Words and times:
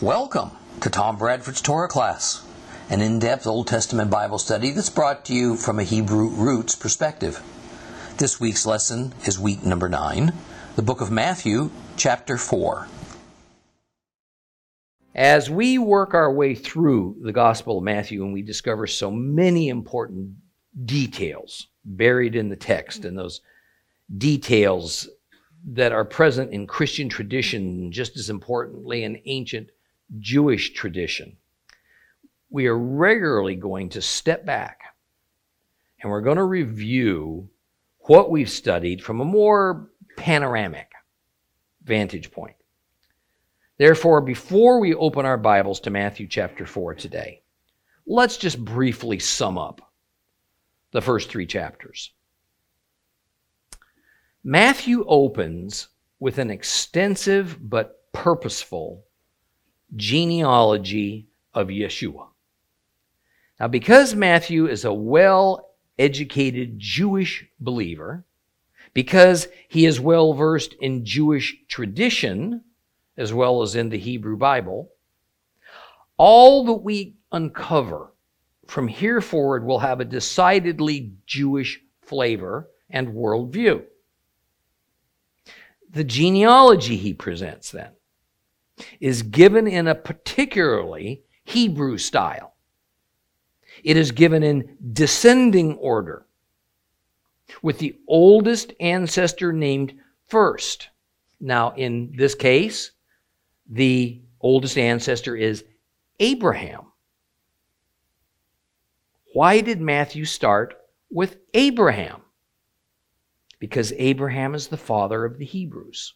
Welcome 0.00 0.50
to 0.80 0.90
Tom 0.90 1.18
Bradford's 1.18 1.62
Torah 1.62 1.86
class, 1.86 2.44
an 2.90 3.00
in 3.00 3.20
depth 3.20 3.46
Old 3.46 3.68
Testament 3.68 4.10
Bible 4.10 4.38
study 4.38 4.72
that's 4.72 4.90
brought 4.90 5.24
to 5.26 5.32
you 5.32 5.54
from 5.54 5.78
a 5.78 5.84
Hebrew 5.84 6.30
roots 6.30 6.74
perspective. 6.74 7.40
This 8.18 8.40
week's 8.40 8.66
lesson 8.66 9.14
is 9.24 9.38
week 9.38 9.64
number 9.64 9.88
9, 9.88 10.32
the 10.74 10.82
book 10.82 11.00
of 11.00 11.12
Matthew, 11.12 11.70
chapter 11.96 12.36
4. 12.36 12.88
As 15.14 15.48
we 15.48 15.78
work 15.78 16.12
our 16.12 16.32
way 16.32 16.56
through 16.56 17.18
the 17.22 17.32
Gospel 17.32 17.78
of 17.78 17.84
Matthew 17.84 18.24
and 18.24 18.32
we 18.32 18.42
discover 18.42 18.88
so 18.88 19.12
many 19.12 19.68
important 19.68 20.34
details 20.84 21.68
buried 21.84 22.34
in 22.34 22.48
the 22.48 22.56
text, 22.56 23.04
and 23.04 23.16
those 23.16 23.42
details 24.18 25.08
that 25.64 25.92
are 25.92 26.04
present 26.04 26.52
in 26.52 26.66
Christian 26.66 27.08
tradition, 27.08 27.92
just 27.92 28.16
as 28.16 28.28
importantly 28.28 29.04
in 29.04 29.22
ancient 29.26 29.70
Jewish 30.18 30.72
tradition, 30.72 31.36
we 32.50 32.66
are 32.66 32.78
regularly 32.78 33.56
going 33.56 33.88
to 33.90 34.02
step 34.02 34.44
back 34.46 34.80
and 36.00 36.10
we're 36.10 36.20
going 36.20 36.36
to 36.36 36.44
review 36.44 37.48
what 38.00 38.30
we've 38.30 38.50
studied 38.50 39.02
from 39.02 39.20
a 39.20 39.24
more 39.24 39.90
panoramic 40.16 40.90
vantage 41.82 42.30
point. 42.30 42.56
Therefore, 43.78 44.20
before 44.20 44.78
we 44.78 44.94
open 44.94 45.26
our 45.26 45.38
Bibles 45.38 45.80
to 45.80 45.90
Matthew 45.90 46.28
chapter 46.28 46.66
4 46.66 46.94
today, 46.94 47.42
let's 48.06 48.36
just 48.36 48.62
briefly 48.62 49.18
sum 49.18 49.58
up 49.58 49.92
the 50.92 51.00
first 51.00 51.28
three 51.28 51.46
chapters. 51.46 52.12
Matthew 54.44 55.04
opens 55.08 55.88
with 56.20 56.38
an 56.38 56.50
extensive 56.50 57.58
but 57.60 58.12
purposeful 58.12 59.04
genealogy 59.94 61.28
of 61.52 61.68
Yeshua. 61.68 62.28
Now, 63.60 63.68
because 63.68 64.14
Matthew 64.14 64.66
is 64.66 64.84
a 64.84 64.92
well 64.92 65.70
educated 65.98 66.78
Jewish 66.78 67.46
believer, 67.60 68.24
because 68.92 69.48
he 69.68 69.86
is 69.86 70.00
well 70.00 70.34
versed 70.34 70.74
in 70.74 71.04
Jewish 71.04 71.56
tradition 71.68 72.62
as 73.16 73.32
well 73.32 73.62
as 73.62 73.76
in 73.76 73.90
the 73.90 73.98
Hebrew 73.98 74.36
Bible, 74.36 74.90
all 76.16 76.64
that 76.64 76.74
we 76.74 77.16
uncover 77.30 78.12
from 78.66 78.88
here 78.88 79.20
forward 79.20 79.64
will 79.64 79.80
have 79.80 80.00
a 80.00 80.04
decidedly 80.04 81.12
Jewish 81.26 81.80
flavor 82.00 82.68
and 82.90 83.08
worldview. 83.08 83.84
The 85.90 86.04
genealogy 86.04 86.96
he 86.96 87.14
presents 87.14 87.70
then 87.70 87.92
is 89.00 89.22
given 89.22 89.66
in 89.66 89.86
a 89.86 89.94
particularly 89.94 91.22
Hebrew 91.44 91.98
style. 91.98 92.54
It 93.82 93.96
is 93.96 94.12
given 94.12 94.42
in 94.42 94.76
descending 94.92 95.74
order, 95.76 96.26
with 97.62 97.78
the 97.78 97.96
oldest 98.08 98.72
ancestor 98.80 99.52
named 99.52 99.94
first. 100.26 100.88
Now, 101.40 101.74
in 101.74 102.14
this 102.16 102.34
case, 102.34 102.92
the 103.68 104.22
oldest 104.40 104.78
ancestor 104.78 105.36
is 105.36 105.64
Abraham. 106.20 106.86
Why 109.32 109.60
did 109.60 109.80
Matthew 109.80 110.24
start 110.24 110.76
with 111.10 111.36
Abraham? 111.52 112.22
Because 113.58 113.92
Abraham 113.96 114.54
is 114.54 114.68
the 114.68 114.76
father 114.76 115.24
of 115.24 115.38
the 115.38 115.44
Hebrews. 115.44 116.14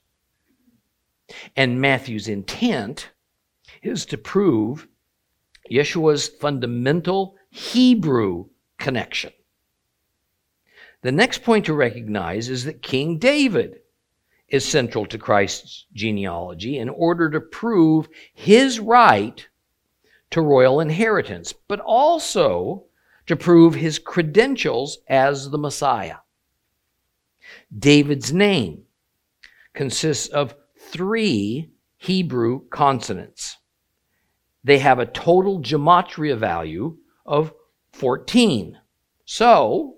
And 1.57 1.81
Matthew's 1.81 2.29
intent 2.29 3.11
is 3.83 4.07
to 4.07 4.19
prove 4.19 4.89
Yeshua's 5.70 6.29
fundamental 6.29 7.37
Hebrew 7.51 8.47
connection. 8.79 9.33
The 11.03 11.13
next 11.13 11.42
point 11.42 11.67
to 11.67 11.75
recognize 11.75 12.48
is 12.48 12.64
that 12.64 12.83
King 12.83 13.19
David 13.19 13.80
is 14.48 14.64
central 14.64 15.07
to 15.07 15.19
Christ's 15.19 15.86
genealogy 15.92 16.79
in 16.79 16.89
order 16.89 17.31
to 17.31 17.41
prove 17.41 18.08
his 18.33 18.81
right 18.81 19.47
to 20.31 20.41
royal 20.41 20.81
inheritance, 20.81 21.52
but 21.52 21.81
also 21.81 22.85
to 23.27 23.36
prove 23.36 23.75
his 23.75 23.98
credentials 23.98 24.98
as 25.08 25.51
the 25.51 25.58
Messiah. 25.58 26.17
David's 27.77 28.33
name 28.33 28.85
consists 29.75 30.29
of 30.29 30.55
three 30.91 31.71
Hebrew 31.97 32.69
consonants. 32.69 33.59
They 34.65 34.79
have 34.79 34.99
a 34.99 35.07
total 35.07 35.61
gematria 35.61 36.37
value 36.37 36.97
of 37.27 37.53
14. 37.93 38.79
So, 39.25 39.97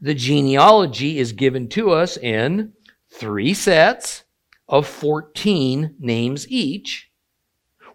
the 0.00 0.14
genealogy 0.14 1.18
is 1.18 1.32
given 1.32 1.68
to 1.70 1.90
us 1.90 2.16
in 2.16 2.72
three 3.10 3.54
sets 3.54 4.24
of 4.68 4.86
14 4.86 5.96
names 5.98 6.48
each, 6.48 7.10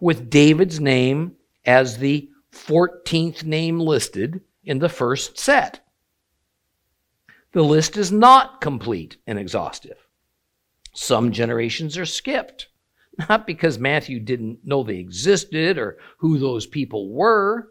with 0.00 0.30
David's 0.30 0.78
name 0.78 1.32
as 1.64 1.98
the 1.98 2.28
14th 2.52 3.44
name 3.44 3.80
listed 3.80 4.42
in 4.62 4.78
the 4.78 4.88
first 4.88 5.38
set. 5.38 5.80
The 7.52 7.64
list 7.64 7.96
is 7.96 8.12
not 8.12 8.60
complete 8.60 9.16
and 9.26 9.38
exhaustive. 9.38 10.05
Some 10.98 11.30
generations 11.30 11.98
are 11.98 12.06
skipped, 12.06 12.68
not 13.28 13.46
because 13.46 13.78
Matthew 13.78 14.18
didn't 14.18 14.60
know 14.64 14.82
they 14.82 14.96
existed 14.96 15.76
or 15.76 15.98
who 16.18 16.38
those 16.38 16.66
people 16.66 17.12
were, 17.12 17.70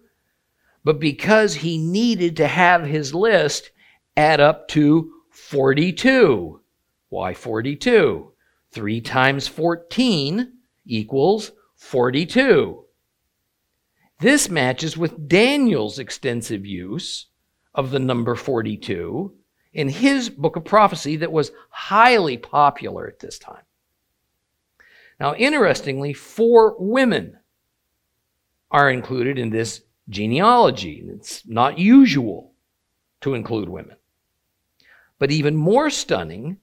but 0.84 1.00
because 1.00 1.56
he 1.56 1.80
needed 1.80 2.38
to 2.38 2.48
have 2.48 2.86
his 2.86 3.16
list 3.16 3.72
add 4.16 4.40
up 4.40 4.68
to 4.70 5.12
42. 5.32 6.62
Why 7.10 7.34
42? 7.34 8.32
3 8.72 9.02
times 9.02 9.48
14 9.48 10.54
equals 10.86 11.52
42. 11.78 12.86
This 14.20 14.50
matches 14.50 14.96
with 14.96 15.28
Daniel's 15.28 15.98
extensive 15.98 16.64
use 16.64 17.26
of 17.74 17.90
the 17.90 18.00
number 18.00 18.36
42 18.36 19.34
in 19.76 19.90
his 19.90 20.30
book 20.30 20.56
of 20.56 20.64
prophecy 20.64 21.18
that 21.18 21.32
was 21.32 21.52
highly 21.70 22.38
popular 22.38 23.06
at 23.08 23.20
this 23.20 23.38
time. 23.38 23.62
Now, 25.20 25.36
interestingly, 25.36 26.14
four 26.14 26.76
women 26.80 27.38
are 28.72 28.90
included 28.90 29.38
in 29.38 29.50
this 29.50 29.82
genealogy. 30.10 31.06
It's 31.08 31.46
not 31.46 31.78
usual 31.78 32.54
to 33.22 33.34
include 33.34 33.68
women. 33.68 33.98
But 35.20 35.32
even 35.32 35.56
more 35.56 35.90
stunning 35.90 36.58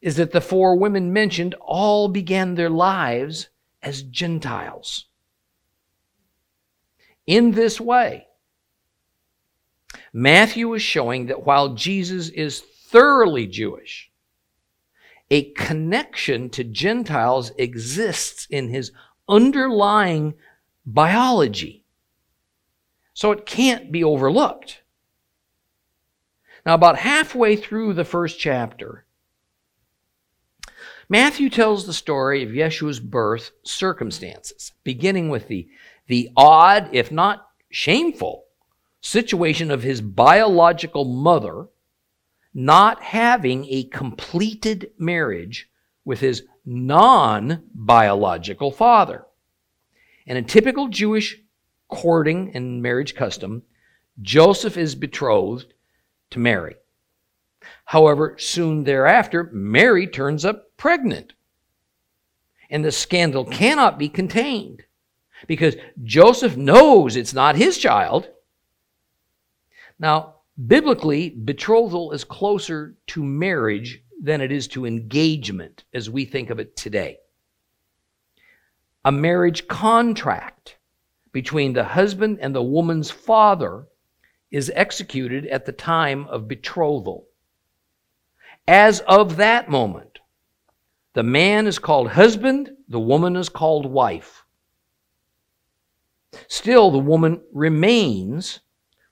is 0.00 0.16
that 0.16 0.30
the 0.30 0.40
four 0.40 0.76
women 0.76 1.12
mentioned 1.12 1.54
all 1.60 2.08
began 2.08 2.54
their 2.54 2.70
lives 2.70 3.48
as 3.82 4.02
Gentiles. 4.02 5.06
In 7.26 7.52
this 7.52 7.80
way, 7.80 8.28
Matthew 10.12 10.72
is 10.74 10.82
showing 10.82 11.26
that 11.26 11.44
while 11.44 11.74
Jesus 11.74 12.28
is 12.28 12.60
thoroughly 12.60 13.46
Jewish, 13.46 14.10
a 15.30 15.50
connection 15.52 16.50
to 16.50 16.64
Gentiles 16.64 17.52
exists 17.56 18.46
in 18.50 18.68
his 18.68 18.92
underlying 19.28 20.34
biology. 20.84 21.84
So 23.14 23.32
it 23.32 23.46
can't 23.46 23.90
be 23.90 24.04
overlooked. 24.04 24.82
Now, 26.64 26.74
about 26.74 26.98
halfway 26.98 27.56
through 27.56 27.94
the 27.94 28.04
first 28.04 28.38
chapter, 28.38 29.04
Matthew 31.08 31.50
tells 31.50 31.86
the 31.86 31.92
story 31.92 32.42
of 32.42 32.50
Yeshua's 32.50 33.00
birth 33.00 33.50
circumstances, 33.64 34.72
beginning 34.84 35.28
with 35.28 35.48
the, 35.48 35.68
the 36.06 36.30
odd, 36.36 36.88
if 36.92 37.10
not 37.10 37.46
shameful, 37.70 38.44
situation 39.02 39.70
of 39.70 39.82
his 39.82 40.00
biological 40.00 41.04
mother 41.04 41.66
not 42.54 43.02
having 43.02 43.66
a 43.68 43.84
completed 43.84 44.90
marriage 44.98 45.68
with 46.04 46.20
his 46.20 46.44
non 46.64 47.62
biological 47.74 48.70
father. 48.70 49.26
In 50.26 50.36
a 50.36 50.42
typical 50.42 50.88
Jewish 50.88 51.40
courting 51.88 52.52
and 52.54 52.82
marriage 52.82 53.14
custom, 53.14 53.62
Joseph 54.20 54.76
is 54.76 54.94
betrothed 54.94 55.74
to 56.30 56.38
Mary. 56.38 56.76
However, 57.86 58.36
soon 58.38 58.84
thereafter, 58.84 59.50
Mary 59.52 60.06
turns 60.06 60.44
up 60.44 60.76
pregnant. 60.76 61.32
And 62.70 62.84
the 62.84 62.92
scandal 62.92 63.44
cannot 63.44 63.98
be 63.98 64.08
contained 64.08 64.84
because 65.46 65.76
Joseph 66.02 66.56
knows 66.56 67.16
it's 67.16 67.34
not 67.34 67.56
his 67.56 67.76
child 67.76 68.28
now, 70.02 70.34
biblically, 70.66 71.30
betrothal 71.30 72.12
is 72.12 72.24
closer 72.24 72.96
to 73.06 73.24
marriage 73.24 74.02
than 74.20 74.42
it 74.42 74.52
is 74.52 74.68
to 74.68 74.84
engagement 74.84 75.84
as 75.94 76.10
we 76.10 76.26
think 76.26 76.50
of 76.50 76.60
it 76.60 76.76
today. 76.76 77.16
a 79.04 79.12
marriage 79.12 79.66
contract 79.66 80.76
between 81.32 81.72
the 81.72 81.84
husband 81.84 82.38
and 82.40 82.54
the 82.54 82.62
woman's 82.62 83.10
father 83.10 83.86
is 84.50 84.70
executed 84.74 85.46
at 85.46 85.64
the 85.66 85.72
time 85.72 86.26
of 86.26 86.46
betrothal. 86.46 87.26
As 88.68 89.00
of 89.00 89.36
that 89.36 89.68
moment, 89.68 90.20
the 91.14 91.22
man 91.22 91.66
is 91.66 91.78
called 91.78 92.08
husband, 92.08 92.70
the 92.88 93.00
woman 93.00 93.34
is 93.34 93.48
called 93.48 93.86
wife. 93.86 94.44
Still, 96.48 96.90
the 96.90 96.98
woman 96.98 97.42
remains 97.52 98.60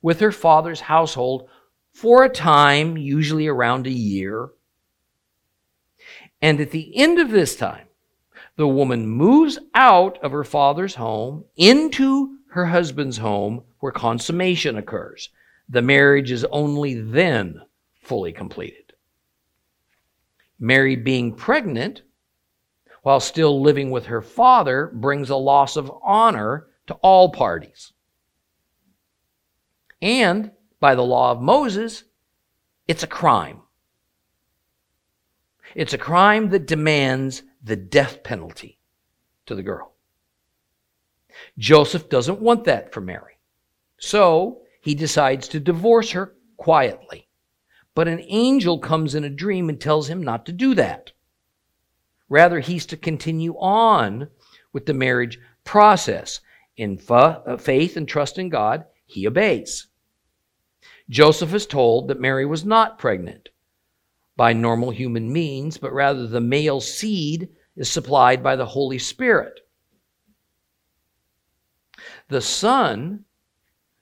with 0.02 0.20
her 0.20 0.32
father's 0.32 0.80
household 0.80 1.48
for 1.92 2.24
a 2.24 2.28
time, 2.28 2.96
usually 2.96 3.46
around 3.46 3.86
a 3.86 3.92
year. 3.92 4.50
And 6.40 6.60
at 6.60 6.70
the 6.70 6.96
end 6.96 7.18
of 7.18 7.30
this 7.30 7.56
time, 7.56 7.86
the 8.56 8.68
woman 8.68 9.06
moves 9.06 9.58
out 9.74 10.18
of 10.22 10.32
her 10.32 10.44
father's 10.44 10.94
home 10.94 11.44
into 11.56 12.38
her 12.50 12.66
husband's 12.66 13.18
home 13.18 13.62
where 13.78 13.92
consummation 13.92 14.76
occurs. 14.76 15.30
The 15.68 15.82
marriage 15.82 16.30
is 16.30 16.44
only 16.50 16.94
then 16.94 17.62
fully 18.02 18.32
completed. 18.32 18.92
Mary 20.58 20.96
being 20.96 21.34
pregnant 21.34 22.02
while 23.02 23.20
still 23.20 23.62
living 23.62 23.90
with 23.90 24.06
her 24.06 24.20
father 24.20 24.90
brings 24.92 25.30
a 25.30 25.36
loss 25.36 25.76
of 25.76 25.90
honor 26.02 26.66
to 26.86 26.94
all 26.94 27.30
parties. 27.30 27.92
And 30.02 30.52
by 30.80 30.94
the 30.94 31.02
law 31.02 31.32
of 31.32 31.42
Moses, 31.42 32.04
it's 32.88 33.02
a 33.02 33.06
crime. 33.06 33.60
It's 35.74 35.92
a 35.92 35.98
crime 35.98 36.50
that 36.50 36.66
demands 36.66 37.42
the 37.62 37.76
death 37.76 38.22
penalty 38.22 38.78
to 39.46 39.54
the 39.54 39.62
girl. 39.62 39.92
Joseph 41.58 42.08
doesn't 42.08 42.40
want 42.40 42.64
that 42.64 42.92
for 42.92 43.00
Mary. 43.00 43.38
So 43.98 44.62
he 44.80 44.94
decides 44.94 45.46
to 45.48 45.60
divorce 45.60 46.10
her 46.12 46.34
quietly. 46.56 47.28
But 47.94 48.08
an 48.08 48.20
angel 48.26 48.78
comes 48.78 49.14
in 49.14 49.24
a 49.24 49.30
dream 49.30 49.68
and 49.68 49.80
tells 49.80 50.08
him 50.08 50.22
not 50.22 50.46
to 50.46 50.52
do 50.52 50.74
that. 50.74 51.12
Rather, 52.28 52.60
he's 52.60 52.86
to 52.86 52.96
continue 52.96 53.54
on 53.58 54.28
with 54.72 54.86
the 54.86 54.94
marriage 54.94 55.38
process. 55.64 56.40
In 56.76 56.98
uh, 57.08 57.56
faith 57.56 57.96
and 57.96 58.08
trust 58.08 58.38
in 58.38 58.48
God, 58.48 58.84
he 59.04 59.26
obeys. 59.26 59.88
Joseph 61.10 61.52
is 61.52 61.66
told 61.66 62.06
that 62.06 62.20
Mary 62.20 62.46
was 62.46 62.64
not 62.64 62.98
pregnant 62.98 63.48
by 64.36 64.52
normal 64.52 64.92
human 64.92 65.30
means, 65.30 65.76
but 65.76 65.92
rather 65.92 66.26
the 66.26 66.40
male 66.40 66.80
seed 66.80 67.48
is 67.76 67.90
supplied 67.90 68.42
by 68.44 68.54
the 68.54 68.64
Holy 68.64 68.98
Spirit. 68.98 69.60
The 72.28 72.40
son 72.40 73.24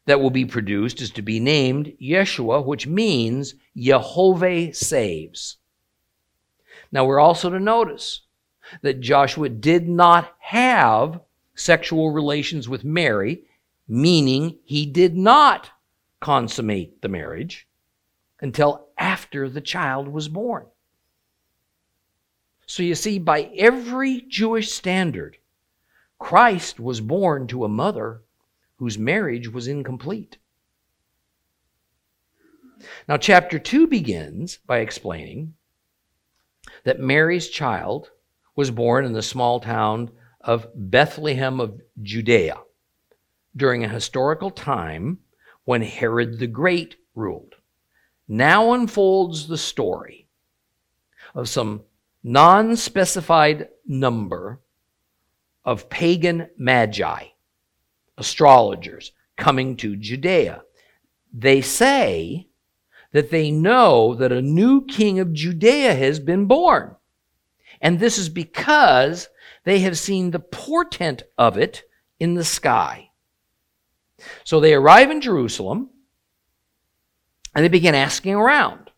that 0.05 0.21
will 0.21 0.31
be 0.31 0.45
produced 0.45 1.01
is 1.01 1.11
to 1.13 1.23
be 1.23 1.41
named 1.41 1.95
Yeshua, 2.01 2.65
which 2.65 2.87
means 2.87 3.55
Jehovah 3.75 4.75
saves. 4.75 5.57
Now 6.93 7.07
we're 7.07 7.21
also 7.21 7.49
to 7.49 7.59
notice 7.59 8.21
that 8.83 9.01
Joshua 9.01 9.49
did 9.49 9.89
not 9.89 10.35
have 10.41 11.21
sexual 11.55 12.11
relations 12.11 12.69
with 12.69 12.85
Mary, 12.85 13.45
meaning 13.89 14.59
he 14.65 14.85
did 14.85 15.17
not 15.17 15.71
consummate 16.21 17.01
the 17.03 17.09
marriage 17.09 17.69
until 18.41 18.89
after 18.99 19.49
the 19.49 19.61
child 19.61 20.09
was 20.09 20.29
born. 20.29 20.67
So 22.67 22.83
you 22.83 22.95
see, 22.95 23.19
by 23.19 23.51
every 23.57 24.23
Jewish 24.29 24.71
standard, 24.71 25.39
Christ 26.19 26.79
was 26.79 27.01
born 27.01 27.47
to 27.49 27.65
a 27.65 27.69
mother 27.69 28.23
whose 28.77 28.99
marriage 28.99 29.49
was 29.49 29.67
incomplete. 29.69 30.39
Now, 33.09 33.17
chapter 33.17 33.59
2 33.59 33.87
begins 33.87 34.59
by 34.59 34.79
explaining 34.79 35.55
that 36.85 37.01
Mary's 37.01 37.49
child 37.49 38.11
was 38.55 38.71
born 38.71 39.05
in 39.05 39.13
the 39.13 39.23
small 39.23 39.61
town 39.61 40.11
of 40.41 40.69
Bethlehem 40.75 41.61
of 41.61 41.81
Judea 42.03 42.59
during 43.57 43.83
a 43.83 43.89
historical 43.89 44.51
time 44.51 45.19
when 45.69 45.83
Herod 45.83 46.39
the 46.39 46.47
Great 46.47 46.97
ruled 47.15 47.57
now 48.27 48.73
unfolds 48.73 49.49
the 49.49 49.59
story 49.59 50.27
of 51.35 51.47
some 51.47 51.83
non 52.23 52.75
specified 52.75 53.69
number 53.87 54.61
of 55.67 55.91
pagan 55.91 56.49
magi, 56.57 57.25
astrologers, 58.17 59.13
coming 59.37 59.77
to 59.77 59.95
Judea. 59.95 60.63
They 61.35 61.61
say 61.61 62.49
that 63.13 63.31
they 63.31 63.51
know 63.51 64.15
that 64.15 64.33
a 64.33 64.41
new 64.41 64.87
king 64.87 65.21
of 65.21 65.35
Judea 65.35 65.95
has 65.95 66.19
been 66.19 66.47
born. 66.47 66.97
And 67.83 67.99
this 67.99 68.17
is 68.17 68.31
because 68.31 69.29
they 69.65 69.81
have 69.81 69.99
seen 69.99 70.31
the 70.31 70.41
portent 70.41 71.25
of 71.37 71.59
it 71.59 71.83
in 72.19 72.37
the 72.37 72.45
sky. 72.45 73.08
So 74.45 74.61
they 74.61 74.75
arrive 74.75 75.11
in 75.11 75.21
Jerusalem 75.21 75.91
and 77.55 77.65
they 77.65 77.69
begin 77.69 77.95
asking 77.95 78.35
around 78.35 78.91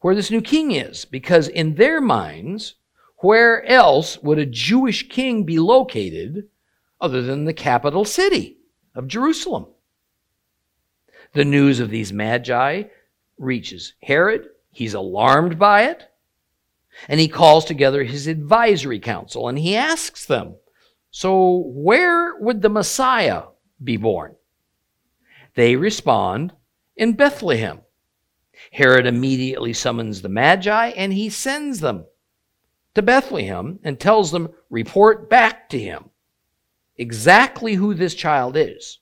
where 0.00 0.14
this 0.14 0.30
new 0.30 0.40
king 0.40 0.70
is, 0.72 1.04
because 1.04 1.48
in 1.48 1.74
their 1.74 2.00
minds, 2.00 2.74
where 3.18 3.64
else 3.66 4.18
would 4.22 4.38
a 4.38 4.46
Jewish 4.46 5.08
king 5.08 5.44
be 5.44 5.58
located 5.58 6.48
other 7.00 7.22
than 7.22 7.44
the 7.44 7.52
capital 7.52 8.04
city 8.04 8.58
of 8.94 9.08
Jerusalem? 9.08 9.66
The 11.32 11.44
news 11.44 11.80
of 11.80 11.90
these 11.90 12.12
magi 12.12 12.84
reaches 13.38 13.94
Herod. 14.02 14.48
He's 14.70 14.94
alarmed 14.94 15.58
by 15.58 15.84
it. 15.84 16.04
And 17.08 17.20
he 17.20 17.28
calls 17.28 17.64
together 17.64 18.02
his 18.02 18.26
advisory 18.26 18.98
council 18.98 19.48
and 19.48 19.58
he 19.58 19.76
asks 19.76 20.26
them, 20.26 20.56
So, 21.10 21.62
where 21.66 22.36
would 22.38 22.62
the 22.62 22.68
Messiah 22.68 23.42
be 23.82 23.96
born? 23.96 24.34
They 25.54 25.76
respond, 25.76 26.52
in 26.96 27.12
Bethlehem. 27.12 27.80
Herod 28.72 29.06
immediately 29.06 29.72
summons 29.72 30.20
the 30.20 30.28
Magi 30.28 30.88
and 30.88 31.12
he 31.12 31.30
sends 31.30 31.80
them 31.80 32.04
to 32.94 33.02
Bethlehem 33.02 33.78
and 33.84 33.98
tells 33.98 34.32
them, 34.32 34.48
report 34.68 35.30
back 35.30 35.68
to 35.70 35.78
him 35.78 36.10
exactly 36.96 37.74
who 37.74 37.94
this 37.94 38.14
child 38.14 38.56
is. 38.56 38.98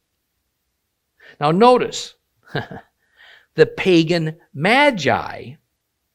Now, 1.40 1.50
notice 1.50 2.14
the 3.54 3.66
pagan 3.66 4.36
Magi 4.52 5.54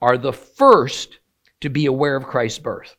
are 0.02 0.18
the 0.18 0.34
first 0.34 1.20
to 1.62 1.70
be 1.70 1.88
aware 1.88 2.16
of 2.16 2.26
Christ's 2.26 2.60
birth, 2.60 2.96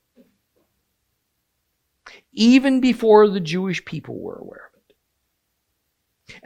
even 2.32 2.80
before 2.80 3.28
the 3.28 3.40
Jewish 3.40 3.84
people 3.84 4.18
were 4.18 4.38
aware. 4.38 4.71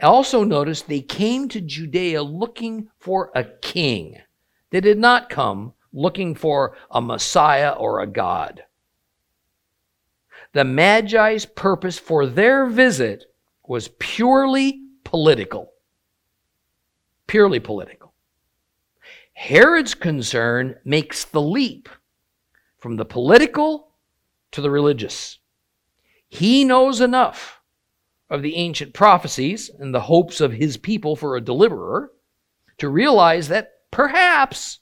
Also, 0.01 0.43
notice 0.43 0.81
they 0.81 1.01
came 1.01 1.47
to 1.49 1.61
Judea 1.61 2.23
looking 2.23 2.89
for 2.99 3.31
a 3.35 3.43
king. 3.43 4.17
They 4.69 4.81
did 4.81 4.97
not 4.97 5.29
come 5.29 5.73
looking 5.93 6.35
for 6.35 6.75
a 6.91 7.01
Messiah 7.01 7.71
or 7.71 7.99
a 7.99 8.07
God. 8.07 8.63
The 10.53 10.63
Magi's 10.63 11.45
purpose 11.45 11.99
for 11.99 12.25
their 12.25 12.65
visit 12.65 13.25
was 13.67 13.89
purely 13.99 14.81
political. 15.03 15.71
Purely 17.27 17.59
political. 17.59 18.13
Herod's 19.33 19.93
concern 19.93 20.75
makes 20.83 21.25
the 21.25 21.41
leap 21.41 21.89
from 22.79 22.95
the 22.95 23.05
political 23.05 23.91
to 24.51 24.61
the 24.61 24.71
religious. 24.71 25.37
He 26.27 26.63
knows 26.63 27.01
enough 27.01 27.56
of 28.29 28.41
the 28.41 28.55
ancient 28.55 28.93
prophecies 28.93 29.69
and 29.79 29.93
the 29.93 30.01
hopes 30.01 30.41
of 30.41 30.53
his 30.53 30.77
people 30.77 31.15
for 31.15 31.35
a 31.35 31.41
deliverer 31.41 32.11
to 32.77 32.89
realize 32.89 33.47
that 33.47 33.73
perhaps 33.91 34.79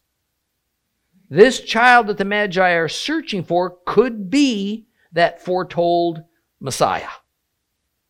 this 1.30 1.62
child 1.62 2.08
that 2.08 2.18
the 2.18 2.26
Magi 2.26 2.72
are 2.72 2.88
searching 2.88 3.44
for 3.44 3.78
could 3.86 4.30
be 4.30 4.88
that 5.12 5.42
foretold 5.42 6.24
Messiah. 6.60 7.10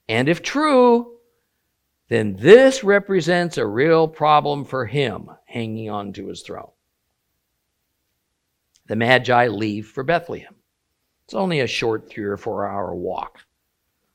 And 0.07 0.29
if 0.29 0.41
true, 0.41 1.17
then 2.07 2.35
this 2.35 2.83
represents 2.83 3.57
a 3.57 3.65
real 3.65 4.07
problem 4.07 4.65
for 4.65 4.85
him 4.85 5.29
hanging 5.45 5.89
on 5.89 6.13
to 6.13 6.27
his 6.27 6.41
throne. 6.41 6.71
The 8.87 8.95
Magi 8.95 9.47
leave 9.47 9.87
for 9.87 10.03
Bethlehem. 10.03 10.55
It's 11.25 11.33
only 11.33 11.59
a 11.59 11.67
short 11.67 12.07
three 12.07 12.25
or 12.25 12.37
four 12.37 12.67
hour 12.67 12.93
walk 12.93 13.39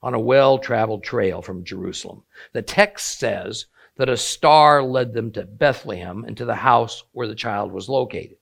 on 0.02 0.14
a 0.14 0.21
well 0.21 0.59
traveled 0.59 1.02
trail 1.02 1.42
from 1.42 1.64
Jerusalem. 1.64 2.23
The 2.52 2.62
text 2.62 3.19
says 3.19 3.66
that 3.97 4.09
a 4.09 4.16
star 4.16 4.83
led 4.83 5.12
them 5.12 5.30
to 5.33 5.45
Bethlehem 5.45 6.25
and 6.25 6.37
to 6.37 6.45
the 6.45 6.54
house 6.54 7.04
where 7.12 7.26
the 7.26 7.35
child 7.35 7.73
was 7.73 7.88
located. 7.88 8.38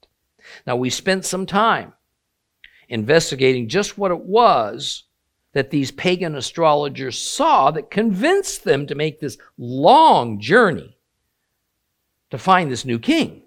Now, 0.67 0.77
we 0.77 0.91
spent 0.91 1.25
some 1.25 1.47
time 1.47 1.93
investigating 2.89 3.69
just 3.69 3.99
what 3.99 4.11
it 4.11 4.21
was 4.21 5.05
that 5.53 5.71
these 5.71 5.91
pagan 5.91 6.35
astrologers 6.35 7.21
saw 7.21 7.71
that 7.71 7.91
convinced 7.91 8.65
them 8.65 8.87
to 8.87 8.95
make 8.95 9.19
this 9.19 9.39
long 9.57 10.39
journey 10.39 10.97
to 12.31 12.39
find 12.39 12.71
this 12.71 12.85
new 12.85 12.99
king. 12.99 13.43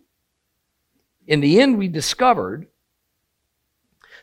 In 1.28 1.40
the 1.40 1.62
end, 1.62 1.78
we 1.78 1.88
discovered 1.88 2.68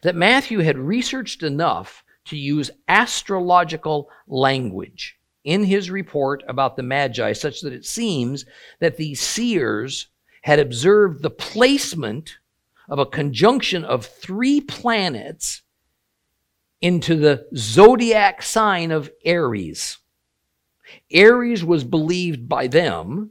that 0.02 0.16
Matthew 0.16 0.58
had 0.58 0.76
researched 0.76 1.42
enough 1.42 2.04
to 2.28 2.36
use 2.36 2.70
astrological 2.88 4.10
language 4.26 5.18
in 5.44 5.64
his 5.64 5.90
report 5.90 6.42
about 6.48 6.76
the 6.76 6.82
Magi, 6.82 7.32
such 7.32 7.62
that 7.62 7.72
it 7.72 7.86
seems 7.86 8.44
that 8.80 8.96
these 8.96 9.20
seers 9.20 10.08
had 10.42 10.58
observed 10.58 11.22
the 11.22 11.30
placement 11.30 12.38
of 12.88 12.98
a 12.98 13.06
conjunction 13.06 13.84
of 13.84 14.06
three 14.06 14.60
planets 14.60 15.62
into 16.80 17.16
the 17.16 17.46
zodiac 17.56 18.42
sign 18.42 18.90
of 18.90 19.10
Aries. 19.24 19.98
Aries 21.10 21.64
was 21.64 21.84
believed 21.84 22.48
by 22.48 22.66
them 22.66 23.30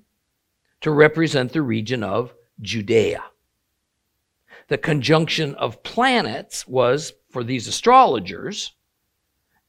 to 0.82 0.92
represent 0.92 1.54
the 1.54 1.62
region 1.62 2.04
of 2.04 2.34
Judea. 2.62 3.24
The 4.68 4.78
conjunction 4.78 5.56
of 5.56 5.82
planets 5.84 6.68
was, 6.68 7.14
for 7.30 7.44
these 7.44 7.68
astrologers, 7.68 8.74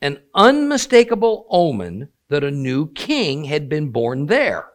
an 0.00 0.21
unmistakable 0.35 1.47
omen 1.50 2.09
that 2.28 2.45
a 2.45 2.50
new 2.50 2.93
king 2.93 3.45
had 3.45 3.69
been 3.69 3.90
born 3.90 4.26
there. 4.26 4.67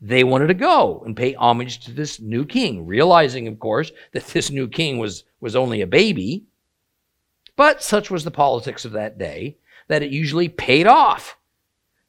They 0.00 0.24
wanted 0.24 0.48
to 0.48 0.54
go 0.54 1.02
and 1.06 1.16
pay 1.16 1.34
homage 1.34 1.84
to 1.84 1.92
this 1.92 2.20
new 2.20 2.44
king, 2.44 2.86
realizing, 2.86 3.46
of 3.46 3.58
course, 3.60 3.92
that 4.12 4.26
this 4.26 4.50
new 4.50 4.66
king 4.66 4.98
was, 4.98 5.24
was 5.40 5.54
only 5.54 5.80
a 5.80 5.86
baby 5.86 6.44
but 7.56 7.82
such 7.82 8.10
was 8.10 8.24
the 8.24 8.30
politics 8.30 8.84
of 8.84 8.92
that 8.92 9.18
day 9.18 9.58
that 9.88 10.02
it 10.02 10.10
usually 10.10 10.48
paid 10.48 10.86
off 10.86 11.36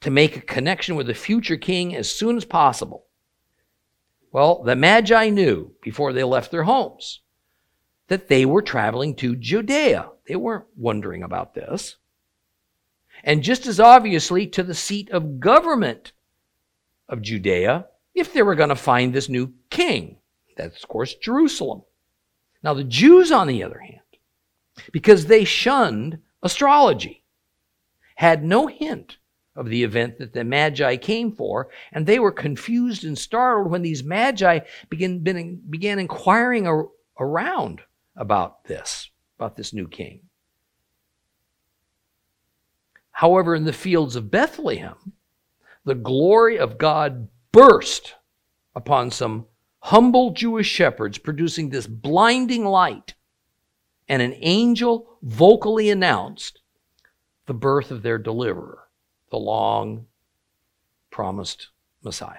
to 0.01 0.12
make 0.12 0.36
a 0.36 0.41
connection 0.41 0.96
with 0.96 1.08
the 1.08 1.13
future 1.13 1.58
king 1.58 1.96
as 1.96 2.12
soon 2.12 2.38
as 2.38 2.46
possible. 2.46 3.05
Well, 4.32 4.63
the 4.63 4.75
Magi 4.75 5.29
knew 5.29 5.74
before 5.82 6.13
they 6.13 6.24
left 6.24 6.51
their 6.51 6.63
homes 6.63 7.22
that 8.07 8.27
they 8.27 8.45
were 8.45 8.62
traveling 8.62 9.15
to 9.15 9.36
Judea. 9.36 10.10
They 10.27 10.36
weren't 10.36 10.65
wondering 10.75 11.24
about 11.24 11.53
this. 11.53 11.98
And 13.24 13.43
just 13.43 13.67
as 13.67 13.79
obviously 13.79 14.48
to 14.48 14.63
the 14.63 14.74
seat 14.74 15.10
of 15.12 15.39
government 15.39 16.12
of 17.07 17.22
Judea 17.22 17.88
if 18.13 18.33
they 18.33 18.41
were 18.41 18.55
going 18.55 18.69
to 18.69 18.75
find 18.75 19.13
this 19.13 19.29
new 19.29 19.53
king. 19.69 20.17
That's, 20.55 20.83
of 20.83 20.89
course, 20.89 21.15
Jerusalem. 21.15 21.83
Now, 22.62 22.74
the 22.74 22.83
Jews, 22.83 23.31
on 23.31 23.48
the 23.48 23.63
other 23.63 23.79
hand, 23.79 24.00
because 24.91 25.25
they 25.25 25.43
shunned 25.43 26.19
astrology, 26.41 27.24
had 28.15 28.43
no 28.43 28.67
hint 28.67 29.17
of 29.55 29.69
the 29.69 29.83
event 29.83 30.17
that 30.19 30.33
the 30.33 30.43
Magi 30.43 30.98
came 30.98 31.31
for, 31.31 31.69
and 31.91 32.05
they 32.05 32.19
were 32.19 32.31
confused 32.31 33.03
and 33.03 33.17
startled 33.17 33.72
when 33.72 33.81
these 33.81 34.03
Magi 34.03 34.60
began, 34.89 35.19
began 35.69 36.00
inquiring 36.00 36.67
around 37.19 37.81
about 38.15 38.65
this, 38.65 39.10
about 39.38 39.55
this 39.55 39.74
new 39.74 39.88
king. 39.88 40.22
However, 43.12 43.55
in 43.55 43.65
the 43.65 43.74
fields 43.74 44.15
of 44.15 44.32
Bethlehem, 44.32 45.13
the 45.86 45.96
glory 45.96 46.58
of 46.58 46.77
God 46.77 47.27
burst 47.51 48.15
upon 48.75 49.12
some 49.12 49.46
humble 49.79 50.32
Jewish 50.32 50.67
shepherds, 50.67 51.17
producing 51.17 51.70
this 51.70 51.88
blinding 51.88 52.65
light 52.65 53.13
and 54.08 54.22
an 54.22 54.34
angel 54.38 55.17
vocally 55.22 55.89
announced 55.89 56.62
the 57.46 57.53
birth 57.53 57.91
of 57.91 58.01
their 58.01 58.17
deliverer, 58.17 58.88
the 59.29 59.38
long 59.38 60.05
promised 61.12 61.70
Messiah. 62.01 62.38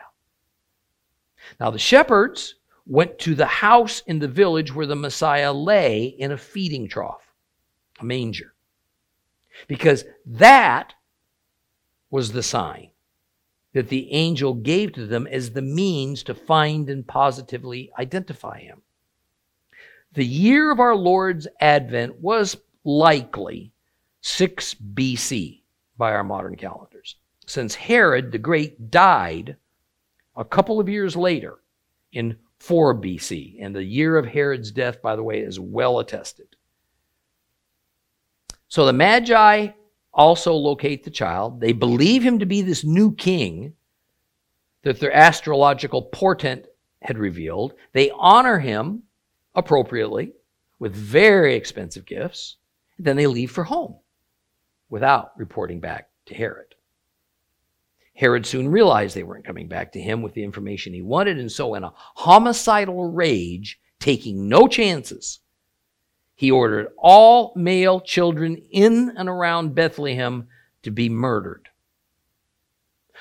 Now, 1.61 1.71
the 1.71 1.79
shepherds 1.79 2.57
went 2.87 3.19
to 3.19 3.35
the 3.35 3.47
house 3.47 4.03
in 4.07 4.19
the 4.19 4.29
village 4.29 4.75
where 4.75 4.87
the 4.87 4.97
Messiah 4.97 5.53
lay 5.53 6.05
in 6.05 6.33
a 6.33 6.39
feeding 6.39 6.89
trough, 6.89 7.33
a 8.01 8.05
manger, 8.05 8.55
because 9.67 10.05
that 10.27 10.95
was 12.11 12.33
the 12.33 12.43
sign 12.43 12.91
that 13.73 13.89
the 13.89 14.13
angel 14.13 14.55
gave 14.55 14.93
to 14.93 15.07
them 15.07 15.27
as 15.27 15.51
the 15.51 15.63
means 15.63 16.23
to 16.23 16.35
find 16.35 16.89
and 16.89 17.07
positively 17.07 17.91
identify 17.99 18.61
him. 18.61 18.83
The 20.13 20.25
year 20.25 20.71
of 20.71 20.79
our 20.79 20.95
Lord's 20.95 21.49
advent 21.61 22.21
was 22.21 22.57
likely 22.85 23.73
6 24.21 24.75
BC 24.95 25.63
by 25.99 26.13
our 26.13 26.23
modern 26.23 26.55
calendars, 26.57 27.17
since 27.47 27.75
Herod 27.75 28.31
the 28.31 28.39
Great 28.39 28.91
died 28.91 29.57
a 30.37 30.45
couple 30.45 30.79
of 30.79 30.89
years 30.89 31.17
later 31.17 31.59
in 32.13 32.37
4 32.65 32.95
BC. 32.95 33.57
And 33.61 33.75
the 33.75 33.85
year 33.85 34.17
of 34.17 34.27
Herod's 34.27 34.71
death, 34.71 35.03
by 35.03 35.17
the 35.17 35.23
way, 35.23 35.41
is 35.41 35.61
well 35.61 35.99
attested. 35.99 36.57
So 38.69 38.87
the 38.87 38.93
Magi 38.93 39.69
also 40.13 40.55
locate 40.55 41.05
the 41.05 41.11
child. 41.11 41.61
They 41.61 41.73
believe 41.73 42.23
him 42.23 42.39
to 42.39 42.47
be 42.47 42.63
this 42.63 42.83
new 42.83 43.15
king 43.15 43.75
that 44.83 44.99
their 44.99 45.15
astrological 45.15 46.03
portent 46.03 46.67
had 47.03 47.19
revealed. 47.19 47.75
They 47.93 48.11
honor 48.11 48.59
him 48.59 49.03
appropriately 49.55 50.33
with 50.79 50.95
very 50.95 51.55
expensive 51.55 52.07
gifts. 52.07 52.57
Then 52.99 53.17
they 53.17 53.27
leave 53.27 53.51
for 53.51 53.65
home 53.65 53.97
without 54.89 55.33
reporting 55.37 55.81
back 55.81 56.09
to 56.27 56.35
Herod. 56.35 56.74
Herod 58.15 58.47
soon 58.47 58.69
realized 58.69 59.15
they 59.15 59.23
weren't 59.23 59.47
coming 59.47 59.69
back 59.69 59.93
to 59.93 60.01
him 60.01 60.23
with 60.23 60.35
the 60.35 60.45
information 60.45 60.93
he 60.93 61.03
wanted, 61.03 61.39
and 61.39 61.51
so, 61.51 61.75
in 61.75 61.85
a 61.85 61.93
homicidal 62.15 63.11
rage, 63.11 63.81
taking 63.99 64.49
no 64.49 64.69
chances, 64.69 65.41
he 66.35 66.51
ordered 66.51 66.89
all 66.97 67.53
male 67.57 68.01
children 68.01 68.57
in 68.71 69.13
and 69.17 69.29
around 69.29 69.75
Bethlehem 69.75 70.49
to 70.83 70.91
be 70.91 71.09
murdered. 71.09 71.69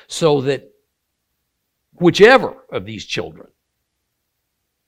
So 0.08 0.42
that 0.42 0.72
whichever 1.94 2.56
of 2.72 2.86
these 2.86 3.06
children 3.06 3.48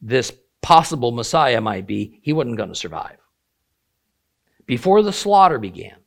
this 0.02 0.32
possible 0.62 1.12
Messiah 1.12 1.62
might 1.62 1.88
be, 1.88 2.20
he 2.22 2.34
wasn't 2.34 2.58
going 2.58 2.70
to 2.70 2.76
survive. 2.76 3.18
Before 4.66 5.02
the 5.02 5.14
slaughter 5.14 5.60
began, 5.60 5.98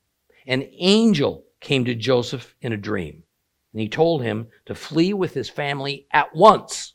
an 0.47 0.69
angel 0.79 1.45
came 1.61 1.85
to 1.85 1.95
Joseph 1.95 2.55
in 2.61 2.73
a 2.73 2.77
dream, 2.77 3.23
and 3.73 3.81
he 3.81 3.89
told 3.89 4.23
him 4.23 4.49
to 4.67 4.75
flee 4.75 5.13
with 5.13 5.35
his 5.35 5.49
family 5.49 6.07
at 6.11 6.35
once 6.35 6.95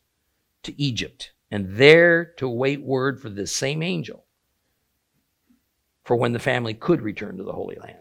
to 0.64 0.82
Egypt, 0.82 1.32
and 1.52 1.76
there 1.76 2.26
to 2.38 2.48
await 2.48 2.82
word 2.82 3.22
for 3.22 3.30
this 3.30 3.52
same 3.52 3.84
angel 3.84 4.26
for 6.04 6.16
when 6.16 6.34
the 6.34 6.40
family 6.40 6.74
could 6.74 7.02
return 7.02 7.38
to 7.38 7.44
the 7.44 7.54
Holy 7.54 7.78
Land. 7.78 7.98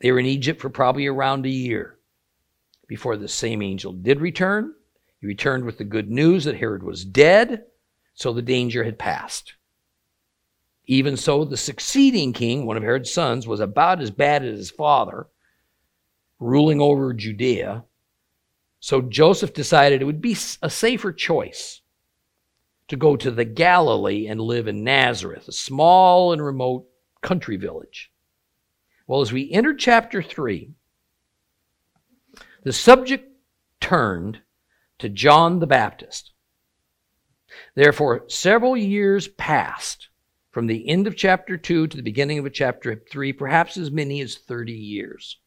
They 0.00 0.12
were 0.12 0.18
in 0.18 0.26
Egypt 0.26 0.60
for 0.60 0.68
probably 0.68 1.06
around 1.06 1.46
a 1.46 1.50
year 1.50 1.98
before 2.86 3.16
the 3.16 3.28
same 3.28 3.62
angel 3.62 3.92
did 3.92 4.20
return. 4.20 4.74
He 5.20 5.26
returned 5.26 5.64
with 5.64 5.78
the 5.78 5.84
good 5.84 6.10
news 6.10 6.44
that 6.44 6.56
Herod 6.56 6.82
was 6.82 7.04
dead 7.04 7.64
so 8.14 8.32
the 8.32 8.42
danger 8.42 8.84
had 8.84 8.98
passed. 8.98 9.54
Even 10.86 11.16
so, 11.16 11.44
the 11.44 11.56
succeeding 11.56 12.32
king, 12.32 12.66
one 12.66 12.76
of 12.76 12.82
Herod's 12.82 13.12
sons, 13.12 13.46
was 13.46 13.60
about 13.60 14.00
as 14.00 14.10
bad 14.10 14.44
as 14.44 14.58
his 14.58 14.70
father, 14.70 15.28
ruling 16.42 16.80
over 16.80 17.12
Judea. 17.12 17.84
So 18.80 19.00
Joseph 19.00 19.54
decided 19.54 20.02
it 20.02 20.06
would 20.06 20.20
be 20.20 20.36
a 20.60 20.68
safer 20.68 21.12
choice 21.12 21.80
to 22.88 22.96
go 22.96 23.16
to 23.16 23.30
the 23.30 23.44
Galilee 23.44 24.26
and 24.26 24.40
live 24.40 24.66
in 24.66 24.82
Nazareth, 24.82 25.48
a 25.48 25.52
small 25.52 26.32
and 26.32 26.44
remote 26.44 26.86
country 27.22 27.56
village. 27.56 28.10
Well, 29.06 29.20
as 29.20 29.32
we 29.32 29.50
enter 29.52 29.72
chapter 29.74 30.20
3, 30.20 30.72
the 32.64 32.72
subject 32.72 33.30
turned 33.80 34.40
to 34.98 35.08
John 35.08 35.60
the 35.60 35.66
Baptist. 35.66 36.32
Therefore, 37.74 38.24
several 38.28 38.76
years 38.76 39.28
passed 39.28 40.08
from 40.50 40.66
the 40.66 40.88
end 40.88 41.06
of 41.06 41.16
chapter 41.16 41.56
2 41.56 41.86
to 41.86 41.96
the 41.96 42.02
beginning 42.02 42.38
of 42.38 42.52
chapter 42.52 43.02
3, 43.10 43.32
perhaps 43.32 43.76
as 43.76 43.90
many 43.90 44.20
as 44.20 44.36
30 44.36 44.72
years. 44.72 45.38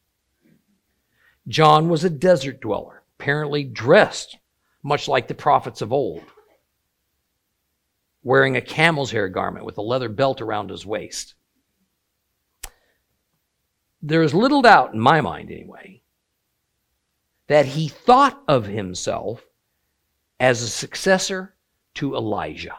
John 1.47 1.89
was 1.89 2.03
a 2.03 2.09
desert 2.09 2.59
dweller, 2.61 3.03
apparently 3.19 3.63
dressed 3.63 4.37
much 4.81 5.07
like 5.07 5.27
the 5.27 5.35
prophets 5.35 5.81
of 5.81 5.93
old, 5.93 6.23
wearing 8.23 8.55
a 8.55 8.61
camel's 8.61 9.11
hair 9.11 9.29
garment 9.29 9.65
with 9.65 9.77
a 9.77 9.83
leather 9.83 10.09
belt 10.09 10.41
around 10.41 10.69
his 10.69 10.85
waist. 10.85 11.35
There 14.01 14.23
is 14.23 14.33
little 14.33 14.61
doubt, 14.61 14.93
in 14.93 14.99
my 14.99 15.21
mind 15.21 15.51
anyway, 15.51 16.01
that 17.47 17.65
he 17.65 17.87
thought 17.87 18.41
of 18.47 18.65
himself 18.65 19.43
as 20.39 20.61
a 20.61 20.67
successor 20.67 21.55
to 21.95 22.15
Elijah. 22.15 22.77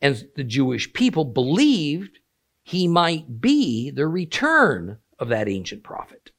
And 0.00 0.28
the 0.36 0.44
Jewish 0.44 0.92
people 0.92 1.24
believed 1.24 2.18
he 2.62 2.88
might 2.88 3.40
be 3.40 3.90
the 3.90 4.06
return 4.06 4.98
of 5.18 5.28
that 5.28 5.48
ancient 5.48 5.82
prophet. 5.82 6.30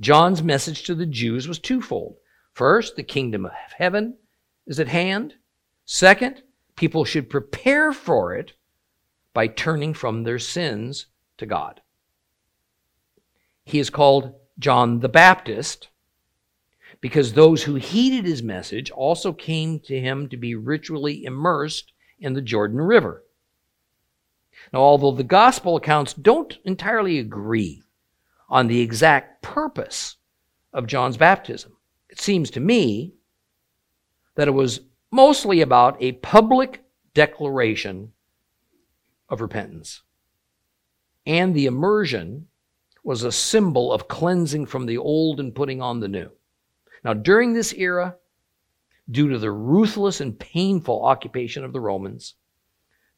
John's 0.00 0.42
message 0.42 0.84
to 0.84 0.94
the 0.94 1.06
Jews 1.06 1.46
was 1.46 1.58
twofold. 1.58 2.16
First, 2.52 2.96
the 2.96 3.02
kingdom 3.02 3.44
of 3.44 3.52
heaven 3.76 4.16
is 4.66 4.80
at 4.80 4.88
hand. 4.88 5.34
Second, 5.84 6.42
people 6.76 7.04
should 7.04 7.28
prepare 7.28 7.92
for 7.92 8.34
it 8.34 8.52
by 9.34 9.46
turning 9.46 9.94
from 9.94 10.22
their 10.22 10.38
sins 10.38 11.06
to 11.38 11.46
God. 11.46 11.80
He 13.64 13.78
is 13.78 13.90
called 13.90 14.34
John 14.58 15.00
the 15.00 15.08
Baptist 15.08 15.88
because 17.00 17.32
those 17.32 17.62
who 17.62 17.76
heeded 17.76 18.24
his 18.24 18.42
message 18.42 18.90
also 18.90 19.32
came 19.32 19.80
to 19.80 20.00
him 20.00 20.28
to 20.28 20.36
be 20.36 20.54
ritually 20.54 21.24
immersed 21.24 21.92
in 22.18 22.34
the 22.34 22.42
Jordan 22.42 22.80
River. 22.80 23.24
Now, 24.72 24.80
although 24.80 25.12
the 25.12 25.24
gospel 25.24 25.76
accounts 25.76 26.12
don't 26.12 26.58
entirely 26.64 27.18
agree 27.18 27.82
on 28.48 28.66
the 28.66 28.80
purpose 29.42 30.16
of 30.72 30.86
John's 30.86 31.16
baptism, 31.16 31.76
it 32.08 32.20
seems 32.20 32.50
to 32.50 32.60
me 32.60 33.14
that 34.34 34.48
it 34.48 34.52
was 34.52 34.80
mostly 35.10 35.60
about 35.60 35.96
a 36.00 36.12
public 36.12 36.84
declaration 37.14 38.12
of 39.28 39.40
repentance. 39.40 40.02
And 41.26 41.54
the 41.54 41.66
immersion 41.66 42.46
was 43.02 43.22
a 43.22 43.32
symbol 43.32 43.92
of 43.92 44.08
cleansing 44.08 44.66
from 44.66 44.86
the 44.86 44.98
old 44.98 45.40
and 45.40 45.54
putting 45.54 45.80
on 45.80 46.00
the 46.00 46.08
new. 46.08 46.30
Now, 47.04 47.14
during 47.14 47.52
this 47.52 47.72
era, 47.72 48.16
due 49.10 49.28
to 49.30 49.38
the 49.38 49.50
ruthless 49.50 50.20
and 50.20 50.38
painful 50.38 51.04
occupation 51.04 51.64
of 51.64 51.72
the 51.72 51.80
Romans, 51.80 52.34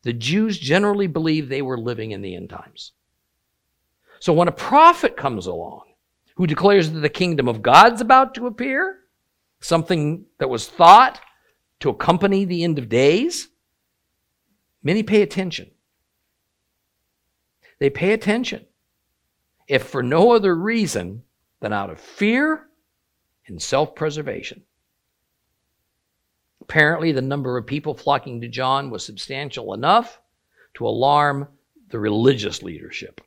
the 0.03 0.13
Jews 0.13 0.59
generally 0.59 1.07
believed 1.07 1.49
they 1.49 1.63
were 1.63 1.79
living 1.79 2.13
in 2.13 2.23
the 2.23 2.35
end 2.35 2.51
times. 2.51 2.93
So 4.21 4.33
when 4.33 4.49
a 4.49 4.53
prophet 4.53 5.17
comes 5.17 5.47
along 5.47 5.83
who 6.37 6.47
declares 6.47 6.91
that 6.91 7.01
the 7.01 7.09
kingdom 7.09 7.49
of 7.49 7.63
God's 7.63 8.01
about 8.01 8.35
to 8.35 8.47
appear, 8.47 8.99
something 9.61 10.27
that 10.39 10.49
was 10.49 10.69
thought 10.69 11.21
to 11.81 11.91
accompany 11.91 12.45
the 12.45 12.65
end 12.65 12.79
of 12.79 12.89
days, 12.89 13.49
many 14.83 15.03
pay 15.03 15.23
attention. 15.23 15.71
They 17.79 17.91
pay 17.91 18.13
attention, 18.13 18.67
if 19.67 19.83
for 19.83 20.03
no 20.03 20.33
other 20.33 20.55
reason 20.55 21.25
than 21.61 21.73
out 21.73 21.91
of 21.91 22.01
fear 22.01 22.69
and 23.47 23.61
self 23.61 23.95
preservation. 23.95 24.63
Apparently, 26.61 27.11
the 27.13 27.21
number 27.21 27.59
of 27.59 27.67
people 27.67 27.95
flocking 27.95 28.41
to 28.41 28.49
John 28.49 28.89
was 28.89 29.05
substantial 29.05 29.75
enough 29.75 30.21
to 30.75 30.87
alarm 30.87 31.49
the 31.89 31.99
religious 31.99 32.63
leadership 32.63 33.21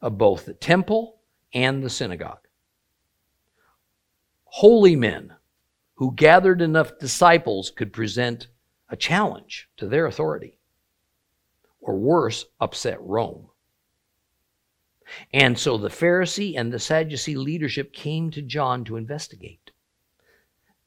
of 0.00 0.18
both 0.18 0.44
the 0.44 0.54
temple 0.54 1.13
and 1.54 1.82
the 1.82 1.90
synagogue. 1.90 2.46
Holy 4.44 4.96
men 4.96 5.34
who 5.94 6.12
gathered 6.12 6.60
enough 6.60 6.98
disciples 6.98 7.70
could 7.70 7.92
present 7.92 8.48
a 8.88 8.96
challenge 8.96 9.68
to 9.76 9.86
their 9.86 10.06
authority, 10.06 10.58
or 11.80 11.96
worse, 11.96 12.44
upset 12.60 13.00
Rome. 13.00 13.48
And 15.32 15.58
so 15.58 15.76
the 15.76 15.88
Pharisee 15.88 16.54
and 16.56 16.72
the 16.72 16.78
Sadducee 16.78 17.36
leadership 17.36 17.92
came 17.92 18.30
to 18.30 18.42
John 18.42 18.84
to 18.84 18.96
investigate. 18.96 19.70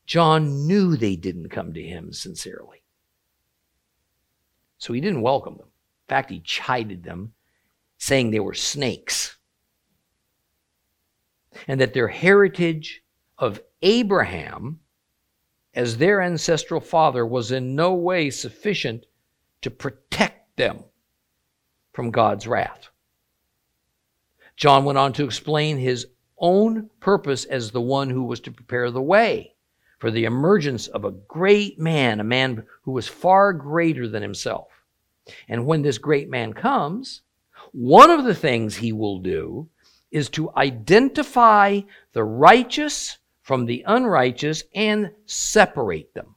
John 0.06 0.66
knew 0.68 0.96
they 0.96 1.16
didn't 1.16 1.50
come 1.50 1.74
to 1.74 1.82
him 1.82 2.14
sincerely. 2.14 2.84
So 4.78 4.94
he 4.94 5.02
didn't 5.02 5.22
welcome 5.22 5.58
them. 5.58 5.68
In 5.68 6.10
fact, 6.10 6.30
he 6.30 6.40
chided 6.40 7.04
them, 7.04 7.34
saying 7.98 8.32
they 8.32 8.40
were 8.40 8.54
snakes. 8.54 9.37
And 11.68 11.80
that 11.82 11.94
their 11.94 12.08
heritage 12.08 13.04
of 13.38 13.62
Abraham 13.82 14.80
as 15.74 15.98
their 15.98 16.22
ancestral 16.22 16.82
father 16.82 17.26
was 17.26 17.52
in 17.52 17.76
no 17.76 17.94
way 17.94 18.30
sufficient 18.30 19.06
to 19.62 19.70
protect 19.70 20.58
them 20.58 20.84
from 21.94 22.12
God's 22.12 22.48
wrath. 22.48 22.90
John 24.56 24.86
went 24.86 24.98
on 24.98 25.14
to 25.14 25.24
explain 25.24 25.78
his 25.78 26.08
own 26.40 26.90
purpose 27.00 27.46
as 27.46 27.72
the 27.72 27.82
one 27.82 28.10
who 28.10 28.24
was 28.24 28.40
to 28.42 28.52
prepare 28.52 28.90
the 28.92 29.02
way 29.02 29.56
for 30.00 30.12
the 30.12 30.26
emergence 30.26 30.88
of 30.88 31.06
a 31.06 31.12
great 31.12 31.80
man, 31.80 32.20
a 32.20 32.24
man 32.24 32.64
who 32.84 32.92
was 32.92 33.08
far 33.08 33.54
greater 33.54 34.08
than 34.08 34.22
himself. 34.22 34.68
And 35.48 35.66
when 35.66 35.82
this 35.82 35.98
great 35.98 36.30
man 36.30 36.54
comes, 36.54 37.22
one 37.72 38.10
of 38.10 38.26
the 38.26 38.36
things 38.36 38.76
he 38.76 38.92
will 38.92 39.20
do 39.20 39.70
is 40.12 40.30
to 40.30 40.52
identify 40.56 41.82
the 42.14 42.24
righteous 42.24 43.18
from 43.42 43.66
the 43.66 43.84
unrighteous 43.88 44.64
and 44.74 45.12
separate 45.26 46.14
them. 46.14 46.36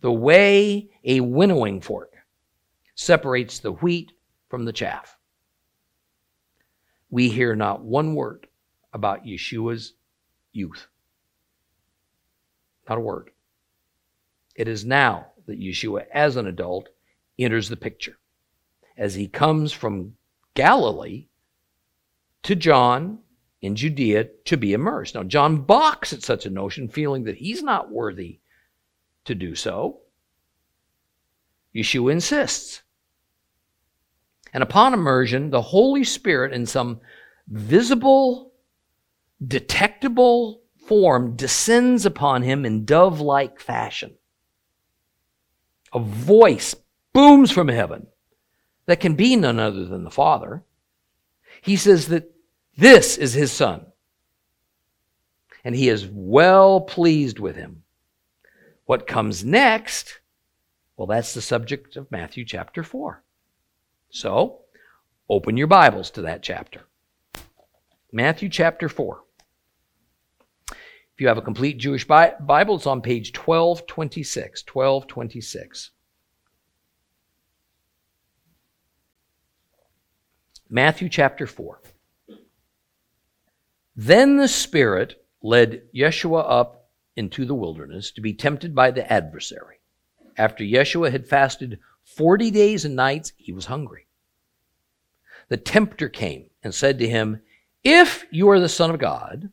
The 0.00 0.12
way 0.12 0.90
a 1.04 1.20
winnowing 1.20 1.80
fork 1.80 2.12
separates 2.94 3.58
the 3.58 3.72
wheat 3.72 4.12
from 4.48 4.64
the 4.64 4.72
chaff 4.72 5.18
we 7.10 7.28
hear 7.28 7.56
not 7.56 7.82
one 7.82 8.14
word 8.14 8.46
about 8.92 9.24
Yeshua's 9.24 9.94
youth. 10.52 10.86
Not 12.88 12.98
a 12.98 13.02
word. 13.02 13.30
It 14.54 14.68
is 14.68 14.84
now 14.84 15.28
that 15.46 15.60
Yeshua, 15.60 16.06
as 16.12 16.36
an 16.36 16.46
adult, 16.46 16.88
enters 17.38 17.68
the 17.68 17.76
picture. 17.76 18.18
As 18.96 19.14
he 19.14 19.28
comes 19.28 19.72
from 19.72 20.14
Galilee 20.54 21.27
to 22.44 22.54
John 22.54 23.18
in 23.60 23.74
Judea 23.74 24.28
to 24.44 24.56
be 24.56 24.72
immersed. 24.72 25.14
Now, 25.14 25.24
John 25.24 25.62
balks 25.62 26.12
at 26.12 26.22
such 26.22 26.46
a 26.46 26.50
notion, 26.50 26.88
feeling 26.88 27.24
that 27.24 27.36
he's 27.36 27.62
not 27.62 27.90
worthy 27.90 28.40
to 29.24 29.34
do 29.34 29.54
so. 29.54 30.00
Yeshua 31.74 32.12
insists. 32.12 32.82
And 34.52 34.62
upon 34.62 34.94
immersion, 34.94 35.50
the 35.50 35.60
Holy 35.60 36.04
Spirit, 36.04 36.52
in 36.52 36.66
some 36.66 37.00
visible, 37.48 38.52
detectable 39.46 40.62
form, 40.86 41.36
descends 41.36 42.06
upon 42.06 42.42
him 42.42 42.64
in 42.64 42.84
dove 42.84 43.20
like 43.20 43.60
fashion. 43.60 44.14
A 45.92 45.98
voice 45.98 46.74
booms 47.12 47.50
from 47.50 47.68
heaven 47.68 48.06
that 48.86 49.00
can 49.00 49.14
be 49.14 49.36
none 49.36 49.58
other 49.58 49.84
than 49.84 50.04
the 50.04 50.10
Father. 50.10 50.64
He 51.62 51.76
says 51.76 52.08
that 52.08 52.30
this 52.76 53.16
is 53.16 53.34
his 53.34 53.52
Son, 53.52 53.86
and 55.64 55.74
he 55.74 55.88
is 55.88 56.06
well 56.06 56.80
pleased 56.80 57.38
with 57.38 57.56
him. 57.56 57.82
What 58.84 59.06
comes 59.06 59.44
next? 59.44 60.20
Well, 60.96 61.06
that's 61.06 61.34
the 61.34 61.42
subject 61.42 61.96
of 61.96 62.10
Matthew 62.10 62.44
chapter 62.44 62.82
4. 62.82 63.22
So, 64.10 64.60
open 65.28 65.56
your 65.56 65.66
Bibles 65.66 66.10
to 66.12 66.22
that 66.22 66.42
chapter. 66.42 66.86
Matthew 68.12 68.48
chapter 68.48 68.88
4. 68.88 69.22
If 70.70 71.22
you 71.22 71.28
have 71.28 71.36
a 71.36 71.42
complete 71.42 71.78
Jewish 71.78 72.06
Bible, 72.06 72.76
it's 72.76 72.86
on 72.86 73.02
page 73.02 73.36
1226. 73.36 74.64
1226. 74.72 75.90
Matthew 80.70 81.08
chapter 81.08 81.46
4. 81.46 81.80
Then 83.96 84.36
the 84.36 84.48
Spirit 84.48 85.24
led 85.42 85.82
Yeshua 85.96 86.44
up 86.46 86.90
into 87.16 87.46
the 87.46 87.54
wilderness 87.54 88.10
to 88.12 88.20
be 88.20 88.34
tempted 88.34 88.74
by 88.74 88.90
the 88.90 89.10
adversary. 89.10 89.80
After 90.36 90.62
Yeshua 90.62 91.10
had 91.10 91.26
fasted 91.26 91.78
40 92.04 92.50
days 92.50 92.84
and 92.84 92.94
nights, 92.94 93.32
he 93.38 93.50
was 93.50 93.66
hungry. 93.66 94.08
The 95.48 95.56
tempter 95.56 96.10
came 96.10 96.50
and 96.62 96.74
said 96.74 96.98
to 96.98 97.08
him, 97.08 97.40
If 97.82 98.26
you 98.30 98.50
are 98.50 98.60
the 98.60 98.68
Son 98.68 98.90
of 98.90 98.98
God, 98.98 99.48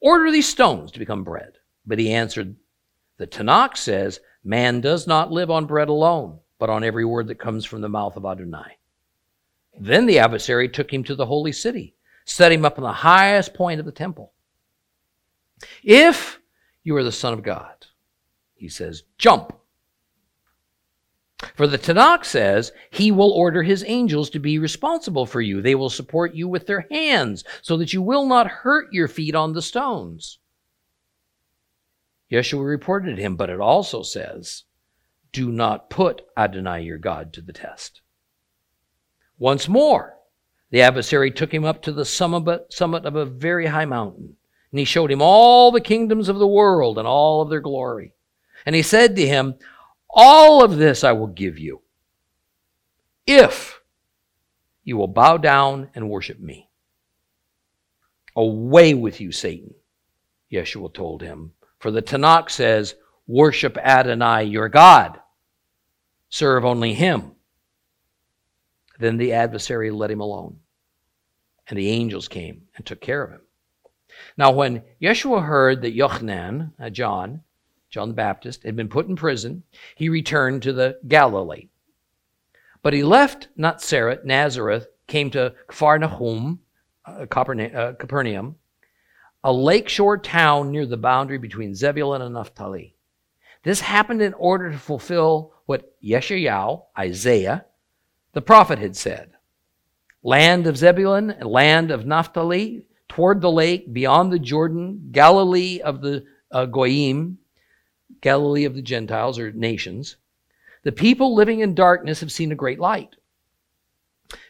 order 0.00 0.30
these 0.30 0.48
stones 0.48 0.92
to 0.92 0.98
become 0.98 1.24
bread. 1.24 1.54
But 1.86 1.98
he 1.98 2.12
answered, 2.12 2.56
The 3.16 3.26
Tanakh 3.26 3.78
says, 3.78 4.20
Man 4.44 4.82
does 4.82 5.06
not 5.06 5.32
live 5.32 5.50
on 5.50 5.64
bread 5.64 5.88
alone, 5.88 6.40
but 6.58 6.68
on 6.68 6.84
every 6.84 7.06
word 7.06 7.28
that 7.28 7.38
comes 7.38 7.64
from 7.64 7.80
the 7.80 7.88
mouth 7.88 8.16
of 8.16 8.26
Adonai. 8.26 8.76
Then 9.78 10.06
the 10.06 10.18
adversary 10.18 10.68
took 10.68 10.92
him 10.92 11.04
to 11.04 11.14
the 11.14 11.26
holy 11.26 11.52
city, 11.52 11.94
set 12.24 12.52
him 12.52 12.64
up 12.64 12.78
on 12.78 12.84
the 12.84 12.92
highest 12.92 13.54
point 13.54 13.80
of 13.80 13.86
the 13.86 13.92
temple. 13.92 14.32
If 15.82 16.40
you 16.82 16.96
are 16.96 17.04
the 17.04 17.12
Son 17.12 17.32
of 17.32 17.42
God, 17.42 17.86
he 18.54 18.68
says, 18.68 19.02
jump 19.18 19.52
for 21.54 21.66
the 21.66 21.78
Tanakh 21.78 22.24
says, 22.24 22.72
He 22.90 23.10
will 23.10 23.32
order 23.32 23.62
His 23.62 23.84
angels 23.86 24.30
to 24.30 24.38
be 24.38 24.58
responsible 24.58 25.26
for 25.26 25.40
you. 25.40 25.60
They 25.60 25.74
will 25.74 25.90
support 25.90 26.34
you 26.34 26.46
with 26.46 26.66
their 26.66 26.86
hands 26.90 27.44
so 27.62 27.76
that 27.78 27.92
you 27.92 28.00
will 28.00 28.26
not 28.26 28.46
hurt 28.46 28.92
your 28.92 29.08
feet 29.08 29.34
on 29.34 29.52
the 29.52 29.62
stones. 29.62 30.38
Yeshua 32.30 32.64
reported 32.64 33.18
him, 33.18 33.36
but 33.36 33.50
it 33.50 33.60
also 33.60 34.02
says, 34.02 34.64
Do 35.32 35.50
not 35.50 35.90
put 35.90 36.22
Adonai 36.36 36.82
your 36.82 36.98
God 36.98 37.32
to 37.34 37.42
the 37.42 37.52
test. 37.52 38.01
Once 39.42 39.68
more, 39.68 40.14
the 40.70 40.82
adversary 40.82 41.28
took 41.28 41.52
him 41.52 41.64
up 41.64 41.82
to 41.82 41.90
the 41.90 42.04
summit 42.04 43.04
of 43.04 43.16
a 43.16 43.24
very 43.24 43.66
high 43.66 43.84
mountain, 43.84 44.36
and 44.70 44.78
he 44.78 44.84
showed 44.84 45.10
him 45.10 45.20
all 45.20 45.72
the 45.72 45.80
kingdoms 45.80 46.28
of 46.28 46.38
the 46.38 46.46
world 46.46 46.96
and 46.96 47.08
all 47.08 47.42
of 47.42 47.50
their 47.50 47.58
glory. 47.58 48.14
And 48.64 48.76
he 48.76 48.82
said 48.82 49.16
to 49.16 49.26
him, 49.26 49.56
All 50.08 50.62
of 50.62 50.76
this 50.76 51.02
I 51.02 51.10
will 51.10 51.26
give 51.26 51.58
you, 51.58 51.82
if 53.26 53.80
you 54.84 54.96
will 54.96 55.08
bow 55.08 55.38
down 55.38 55.90
and 55.96 56.08
worship 56.08 56.38
me. 56.38 56.70
Away 58.36 58.94
with 58.94 59.20
you, 59.20 59.32
Satan, 59.32 59.74
Yeshua 60.52 60.94
told 60.94 61.20
him. 61.20 61.50
For 61.80 61.90
the 61.90 62.00
Tanakh 62.00 62.48
says, 62.48 62.94
Worship 63.26 63.76
Adonai 63.76 64.44
your 64.44 64.68
God, 64.68 65.18
serve 66.28 66.64
only 66.64 66.94
him. 66.94 67.32
Then 69.02 69.16
the 69.16 69.32
adversary 69.32 69.90
let 69.90 70.12
him 70.12 70.20
alone, 70.20 70.60
and 71.66 71.76
the 71.76 71.88
angels 71.88 72.28
came 72.28 72.68
and 72.76 72.86
took 72.86 73.00
care 73.00 73.24
of 73.24 73.32
him. 73.32 73.40
Now, 74.36 74.52
when 74.52 74.84
Yeshua 75.02 75.44
heard 75.44 75.82
that 75.82 75.96
Yochanan, 75.96 76.70
uh, 76.78 76.88
John, 76.88 77.42
John 77.90 78.10
the 78.10 78.14
Baptist, 78.14 78.62
had 78.62 78.76
been 78.76 78.88
put 78.88 79.08
in 79.08 79.16
prison, 79.16 79.64
he 79.96 80.08
returned 80.08 80.62
to 80.62 80.72
the 80.72 81.00
Galilee. 81.08 81.66
But 82.80 82.92
he 82.92 83.02
left 83.02 83.48
not 83.56 83.80
Nazareth, 83.80 84.20
Nazareth, 84.24 84.86
came 85.08 85.32
to 85.32 85.46
uh, 85.46 85.50
uh, 87.08 87.26
Capernaum, 87.26 88.54
a 89.42 89.52
lakeshore 89.52 90.18
town 90.18 90.70
near 90.70 90.86
the 90.86 90.96
boundary 90.96 91.38
between 91.38 91.74
Zebulun 91.74 92.22
and 92.22 92.34
Naphtali. 92.34 92.94
This 93.64 93.80
happened 93.80 94.22
in 94.22 94.34
order 94.34 94.70
to 94.70 94.78
fulfill 94.78 95.54
what 95.66 96.00
Yeshayahu, 96.00 96.84
Isaiah, 96.96 97.64
the 98.32 98.42
prophet 98.42 98.78
had 98.78 98.96
said. 98.96 99.30
Land 100.22 100.66
of 100.66 100.76
Zebulun, 100.76 101.34
land 101.42 101.90
of 101.90 102.06
Naphtali, 102.06 102.86
toward 103.08 103.40
the 103.40 103.50
lake, 103.50 103.92
beyond 103.92 104.32
the 104.32 104.38
Jordan, 104.38 105.08
Galilee 105.10 105.80
of 105.80 106.00
the 106.00 106.24
uh, 106.50 106.66
Goyim, 106.66 107.38
Galilee 108.20 108.64
of 108.64 108.74
the 108.74 108.82
Gentiles 108.82 109.38
or 109.38 109.52
nations. 109.52 110.16
The 110.84 110.92
people 110.92 111.34
living 111.34 111.60
in 111.60 111.74
darkness 111.74 112.20
have 112.20 112.32
seen 112.32 112.52
a 112.52 112.56
great 112.56 112.78
light. 112.78 113.16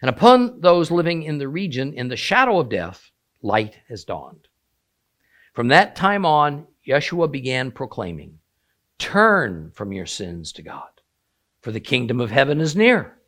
And 0.01 0.09
upon 0.09 0.61
those 0.61 0.91
living 0.91 1.25
in 1.25 1.39
the 1.39 1.49
region 1.49 1.93
in 1.95 2.09
the 2.09 2.17
shadow 2.17 2.59
of 2.59 2.69
death, 2.69 3.11
light 3.43 3.77
has 3.89 4.05
dawned. 4.05 4.47
From 5.55 5.69
that 5.69 5.97
time 5.97 6.25
on, 6.25 6.67
Yeshua 6.87 7.31
began 7.31 7.71
proclaiming, 7.71 8.39
Turn 8.99 9.73
from 9.75 9.93
your 9.93 10.07
sins 10.07 10.53
to 10.53 10.63
God, 10.63 10.89
for 11.61 11.73
the 11.73 11.81
kingdom 11.81 12.21
of 12.21 12.31
heaven 12.31 12.61
is 12.61 12.77
near. 12.77 13.19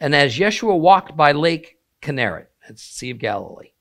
And 0.00 0.14
as 0.14 0.38
Yeshua 0.38 0.78
walked 0.78 1.14
by 1.14 1.32
Lake 1.32 1.78
Kinneret, 2.00 2.46
the 2.66 2.76
Sea 2.76 3.10
of 3.10 3.18
Galilee, 3.18 3.72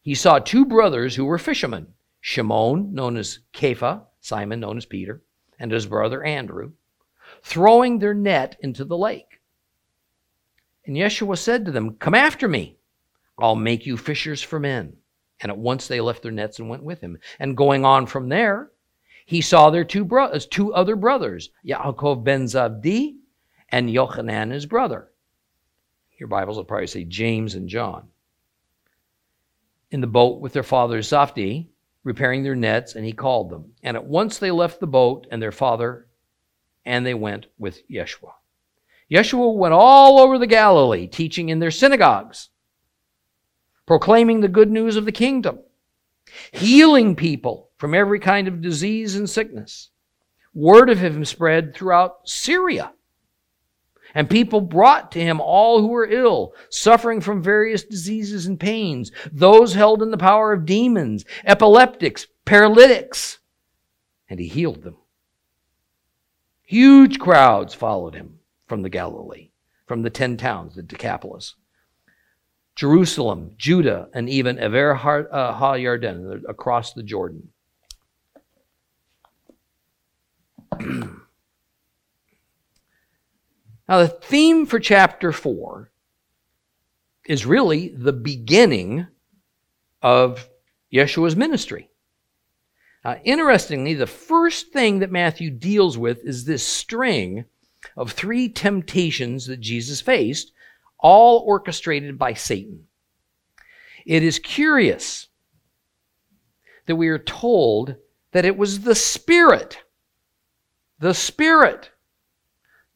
he 0.00 0.14
saw 0.14 0.38
two 0.38 0.64
brothers 0.64 1.16
who 1.16 1.24
were 1.24 1.38
fishermen 1.38 1.88
Shimon, 2.20 2.94
known 2.94 3.16
as 3.16 3.40
Kepha, 3.52 4.04
Simon, 4.20 4.60
known 4.60 4.76
as 4.76 4.86
Peter, 4.86 5.22
and 5.58 5.72
his 5.72 5.86
brother 5.86 6.22
Andrew, 6.22 6.72
throwing 7.42 7.98
their 7.98 8.14
net 8.14 8.56
into 8.60 8.84
the 8.84 8.96
lake. 8.96 9.40
And 10.86 10.96
Yeshua 10.96 11.36
said 11.36 11.64
to 11.64 11.72
them, 11.72 11.96
Come 11.96 12.14
after 12.14 12.46
me. 12.46 12.78
I'll 13.38 13.56
make 13.56 13.84
you 13.84 13.96
fishers 13.96 14.42
for 14.42 14.60
men. 14.60 14.96
And 15.40 15.50
at 15.50 15.58
once 15.58 15.88
they 15.88 16.00
left 16.00 16.22
their 16.22 16.30
nets 16.30 16.58
and 16.60 16.68
went 16.68 16.84
with 16.84 17.00
him. 17.00 17.18
And 17.38 17.56
going 17.56 17.84
on 17.84 18.06
from 18.06 18.28
there, 18.28 18.70
he 19.26 19.40
saw 19.40 19.70
their 19.70 19.84
two 19.84 20.04
brothers, 20.04 20.46
two 20.46 20.72
other 20.72 20.94
brothers, 20.94 21.50
Yaakov 21.66 22.22
ben 22.22 22.44
Zabdi 22.44 23.16
and 23.70 23.88
Yochanan 23.88 24.52
his 24.52 24.66
brother. 24.66 25.10
Your 26.24 26.28
Bibles 26.30 26.56
will 26.56 26.64
probably 26.64 26.86
say 26.86 27.04
James 27.04 27.54
and 27.54 27.68
John. 27.68 28.08
In 29.90 30.00
the 30.00 30.06
boat 30.06 30.40
with 30.40 30.54
their 30.54 30.62
father 30.62 31.00
Zabdi, 31.00 31.68
repairing 32.02 32.42
their 32.42 32.54
nets, 32.54 32.94
and 32.94 33.04
he 33.04 33.12
called 33.12 33.50
them. 33.50 33.74
And 33.82 33.94
at 33.94 34.06
once 34.06 34.38
they 34.38 34.50
left 34.50 34.80
the 34.80 34.86
boat 34.86 35.26
and 35.30 35.42
their 35.42 35.52
father, 35.52 36.08
and 36.86 37.04
they 37.04 37.12
went 37.12 37.48
with 37.58 37.86
Yeshua. 37.90 38.32
Yeshua 39.10 39.54
went 39.54 39.74
all 39.74 40.18
over 40.18 40.38
the 40.38 40.46
Galilee, 40.46 41.06
teaching 41.06 41.50
in 41.50 41.58
their 41.58 41.70
synagogues, 41.70 42.48
proclaiming 43.84 44.40
the 44.40 44.48
good 44.48 44.70
news 44.70 44.96
of 44.96 45.04
the 45.04 45.12
kingdom, 45.12 45.58
healing 46.52 47.16
people 47.16 47.68
from 47.76 47.92
every 47.92 48.18
kind 48.18 48.48
of 48.48 48.62
disease 48.62 49.14
and 49.14 49.28
sickness. 49.28 49.90
Word 50.54 50.88
of 50.88 51.00
him 51.00 51.26
spread 51.26 51.74
throughout 51.74 52.26
Syria. 52.26 52.94
And 54.14 54.30
people 54.30 54.60
brought 54.60 55.10
to 55.12 55.20
him 55.20 55.40
all 55.40 55.80
who 55.80 55.88
were 55.88 56.06
ill, 56.06 56.54
suffering 56.68 57.20
from 57.20 57.42
various 57.42 57.82
diseases 57.82 58.46
and 58.46 58.60
pains, 58.60 59.10
those 59.32 59.74
held 59.74 60.02
in 60.02 60.12
the 60.12 60.16
power 60.16 60.52
of 60.52 60.66
demons, 60.66 61.24
epileptics, 61.44 62.28
paralytics, 62.44 63.38
and 64.30 64.38
he 64.38 64.46
healed 64.46 64.82
them. 64.82 64.96
Huge 66.62 67.18
crowds 67.18 67.74
followed 67.74 68.14
him 68.14 68.38
from 68.66 68.82
the 68.82 68.88
Galilee, 68.88 69.50
from 69.86 70.02
the 70.02 70.10
ten 70.10 70.36
towns, 70.36 70.76
the 70.76 70.82
Decapolis. 70.82 71.56
Jerusalem, 72.76 73.52
Judah, 73.56 74.08
and 74.14 74.28
even 74.28 74.58
Aver 74.58 74.94
Ha-Yarden, 74.94 76.44
uh, 76.44 76.48
across 76.48 76.92
the 76.92 77.02
Jordan. 77.02 77.50
now, 83.94 84.00
the 84.00 84.08
theme 84.08 84.66
for 84.66 84.80
chapter 84.80 85.30
4 85.30 85.88
is 87.28 87.46
really 87.46 87.90
the 87.90 88.12
beginning 88.12 89.06
of 90.02 90.48
Yeshua's 90.92 91.36
ministry. 91.36 91.90
Uh, 93.04 93.18
interestingly, 93.22 93.94
the 93.94 94.08
first 94.08 94.72
thing 94.72 94.98
that 94.98 95.12
Matthew 95.12 95.48
deals 95.48 95.96
with 95.96 96.24
is 96.24 96.44
this 96.44 96.66
string 96.66 97.44
of 97.96 98.10
three 98.10 98.48
temptations 98.48 99.46
that 99.46 99.60
Jesus 99.60 100.00
faced, 100.00 100.50
all 100.98 101.44
orchestrated 101.46 102.18
by 102.18 102.34
Satan. 102.34 102.88
It 104.04 104.24
is 104.24 104.40
curious 104.40 105.28
that 106.86 106.96
we 106.96 107.06
are 107.06 107.18
told 107.20 107.94
that 108.32 108.44
it 108.44 108.56
was 108.56 108.80
the 108.80 108.96
Spirit, 108.96 109.84
the 110.98 111.14
Spirit, 111.14 111.92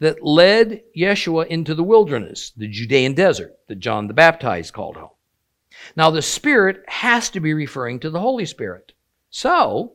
that 0.01 0.23
led 0.23 0.83
Yeshua 0.97 1.47
into 1.47 1.75
the 1.75 1.83
wilderness, 1.83 2.53
the 2.57 2.69
Judean 2.69 3.15
desert 3.15 3.59
that 3.69 3.81
John 3.81 4.07
the 4.07 4.15
Baptist 4.15 4.73
called 4.73 4.97
home. 4.97 5.11
Now, 5.97 6.11
the 6.11 6.23
Spirit 6.23 6.85
has 6.89 7.31
to 7.31 7.41
be 7.41 7.55
referring 7.55 8.01
to 8.01 8.11
the 8.11 8.21
Holy 8.21 8.47
Spirit. 8.47 8.93
So, 9.31 9.95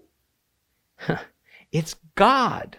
it's 1.71 1.95
God 2.15 2.77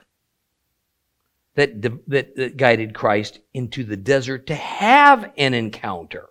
that, 1.54 1.82
that, 1.82 2.36
that 2.36 2.56
guided 2.56 2.94
Christ 2.94 3.40
into 3.52 3.84
the 3.84 3.96
desert 3.96 4.46
to 4.48 4.54
have 4.54 5.32
an 5.36 5.54
encounter 5.54 6.28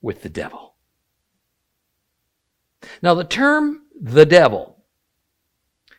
with 0.00 0.22
the 0.22 0.28
devil. 0.28 0.74
Now, 3.02 3.14
the 3.14 3.24
term 3.24 3.82
the 4.00 4.24
devil 4.24 4.82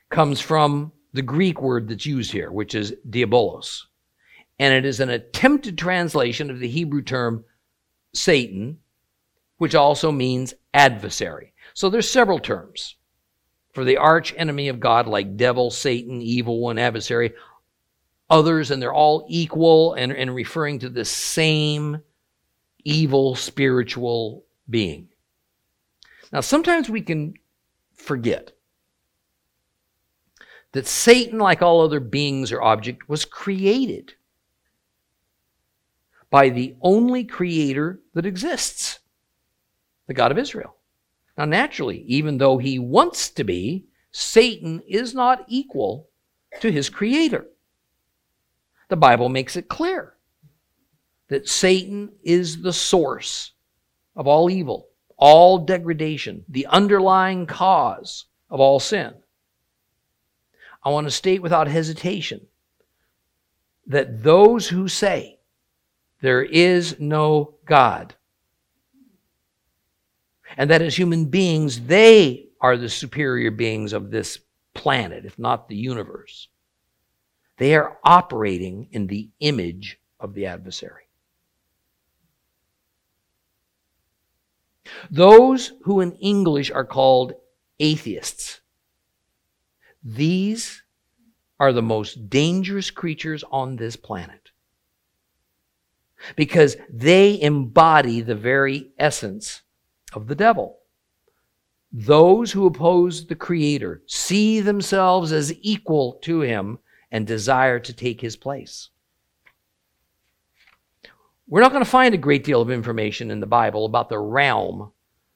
comes 0.10 0.42
from 0.42 0.92
the 1.14 1.22
Greek 1.22 1.62
word 1.62 1.88
that's 1.88 2.06
used 2.06 2.32
here, 2.32 2.52
which 2.52 2.74
is 2.74 2.96
diabolos. 3.08 3.84
And 4.62 4.76
it 4.76 4.86
is 4.86 5.00
an 5.00 5.10
attempted 5.10 5.76
translation 5.76 6.52
of 6.52 6.60
the 6.60 6.68
Hebrew 6.68 7.02
term 7.02 7.46
Satan, 8.14 8.78
which 9.58 9.74
also 9.74 10.12
means 10.12 10.54
adversary. 10.72 11.54
So 11.74 11.90
there's 11.90 12.08
several 12.08 12.38
terms 12.38 12.96
for 13.74 13.84
the 13.84 13.98
arch 13.98 14.36
enemy 14.38 14.68
of 14.68 14.80
God, 14.80 15.08
like 15.08 15.36
devil, 15.36 15.72
Satan, 15.72 16.22
evil 16.22 16.60
one, 16.60 16.78
adversary 16.78 17.34
others, 18.30 18.70
and 18.70 18.80
they're 18.80 18.94
all 18.94 19.26
equal 19.28 19.96
and, 19.96 20.12
and 20.12 20.36
referring 20.36 20.78
to 20.78 20.90
the 20.90 21.06
same 21.06 21.98
evil 22.84 23.34
spiritual 23.34 24.46
being. 24.70 25.08
Now, 26.32 26.42
sometimes 26.42 26.88
we 26.88 27.02
can 27.02 27.34
forget 27.96 28.52
that 30.74 30.86
Satan, 30.86 31.40
like 31.40 31.64
all 31.64 31.82
other 31.82 32.00
beings 32.00 32.52
or 32.52 32.62
object, 32.62 33.10
was 33.10 33.26
created 33.26 34.14
by 36.32 36.50
the 36.50 36.76
only 36.82 37.24
creator 37.26 38.00
that 38.14 38.26
exists, 38.26 39.00
the 40.08 40.14
God 40.16 40.32
of 40.32 40.40
Israel. 40.40 40.76
Now, 41.38 41.46
naturally, 41.46 42.04
even 42.08 42.38
though 42.38 42.58
he 42.58 42.80
wants 42.80 43.30
to 43.32 43.44
be, 43.44 43.86
Satan 44.12 44.82
is 44.88 45.14
not 45.14 45.46
equal 45.48 46.10
to 46.62 46.72
his 46.72 46.90
creator. 46.90 47.46
The 48.90 48.96
Bible 48.96 49.30
makes 49.30 49.56
it 49.56 49.68
clear 49.68 50.16
that 51.28 51.48
Satan 51.48 52.12
is 52.24 52.62
the 52.62 52.74
source 52.74 53.52
of 54.16 54.28
all 54.28 54.50
evil, 54.50 54.90
all 55.18 55.60
degradation, 55.60 56.44
the 56.50 56.66
underlying 56.68 57.46
cause 57.46 58.26
of 58.50 58.60
all 58.60 58.80
sin. 58.80 59.14
I 60.84 60.90
want 60.90 61.08
to 61.08 61.12
state 61.12 61.42
without 61.42 61.68
hesitation 61.68 62.48
that 63.88 64.24
those 64.24 64.70
who 64.70 64.88
say 64.88 65.40
there 66.22 66.44
is 66.44 67.00
no 67.00 67.56
God. 67.66 68.16
And 70.58 70.70
that 70.70 70.82
as 70.82 70.98
human 70.98 71.26
beings, 71.26 71.82
they 71.82 72.50
are 72.60 72.78
the 72.78 72.90
superior 72.90 73.52
beings 73.52 73.94
of 73.94 74.12
this 74.12 74.40
planet, 74.74 75.26
if 75.26 75.38
not 75.40 75.68
the 75.68 75.76
universe. 75.76 76.48
They 77.58 77.76
are 77.76 77.98
operating 78.04 78.88
in 78.92 79.08
the 79.08 79.30
image 79.40 80.00
of 80.20 80.34
the 80.34 80.46
adversary. 80.46 81.04
Those 85.10 85.74
who 85.84 86.02
in 86.02 86.14
English 86.14 86.70
are 86.70 86.86
called 86.86 87.34
atheists, 87.80 88.62
these 90.04 90.84
are 91.60 91.72
the 91.72 91.82
most 91.82 92.30
dangerous 92.30 92.92
creatures 92.92 93.44
on 93.52 93.76
this 93.76 93.96
planet 93.96 94.52
because 96.36 96.78
they 96.90 97.40
embody 97.42 98.22
the 98.22 98.36
very 98.36 98.92
essence 98.98 99.62
of 100.14 100.28
the 100.28 100.36
devil. 100.36 100.78
Those 101.92 102.52
who 102.52 102.66
oppose 102.66 103.28
the 103.28 103.36
Creator 103.36 104.02
see 104.06 104.62
themselves 104.62 105.32
as 105.32 105.54
equal 105.62 106.14
to 106.24 106.42
Him 106.42 106.80
and 107.12 107.28
desire 107.28 107.80
to 107.80 107.94
take 107.94 108.22
His 108.22 108.38
place. 108.38 108.90
We're 111.48 111.62
not 111.62 111.74
going 111.74 111.84
to 111.84 111.90
find 111.90 112.16
a 112.16 112.18
great 112.18 112.46
deal 112.46 112.62
of 112.62 112.72
information 112.72 113.30
in 113.30 113.42
the 113.42 113.46
Bible 113.46 113.86
about 113.86 114.08
the 114.08 114.20
realm 114.20 114.94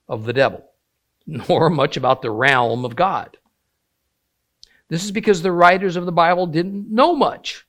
of 0.08 0.24
the 0.24 0.32
devil, 0.32 0.64
nor 1.28 1.70
much 1.70 1.98
about 1.98 2.22
the 2.22 2.32
realm 2.32 2.86
of 2.86 2.96
God. 2.96 3.38
This 4.88 5.04
is 5.04 5.12
because 5.12 5.42
the 5.42 5.52
writers 5.52 5.96
of 5.96 6.06
the 6.06 6.12
Bible 6.12 6.48
didn't 6.48 6.90
know 6.90 7.16
much 7.16 7.66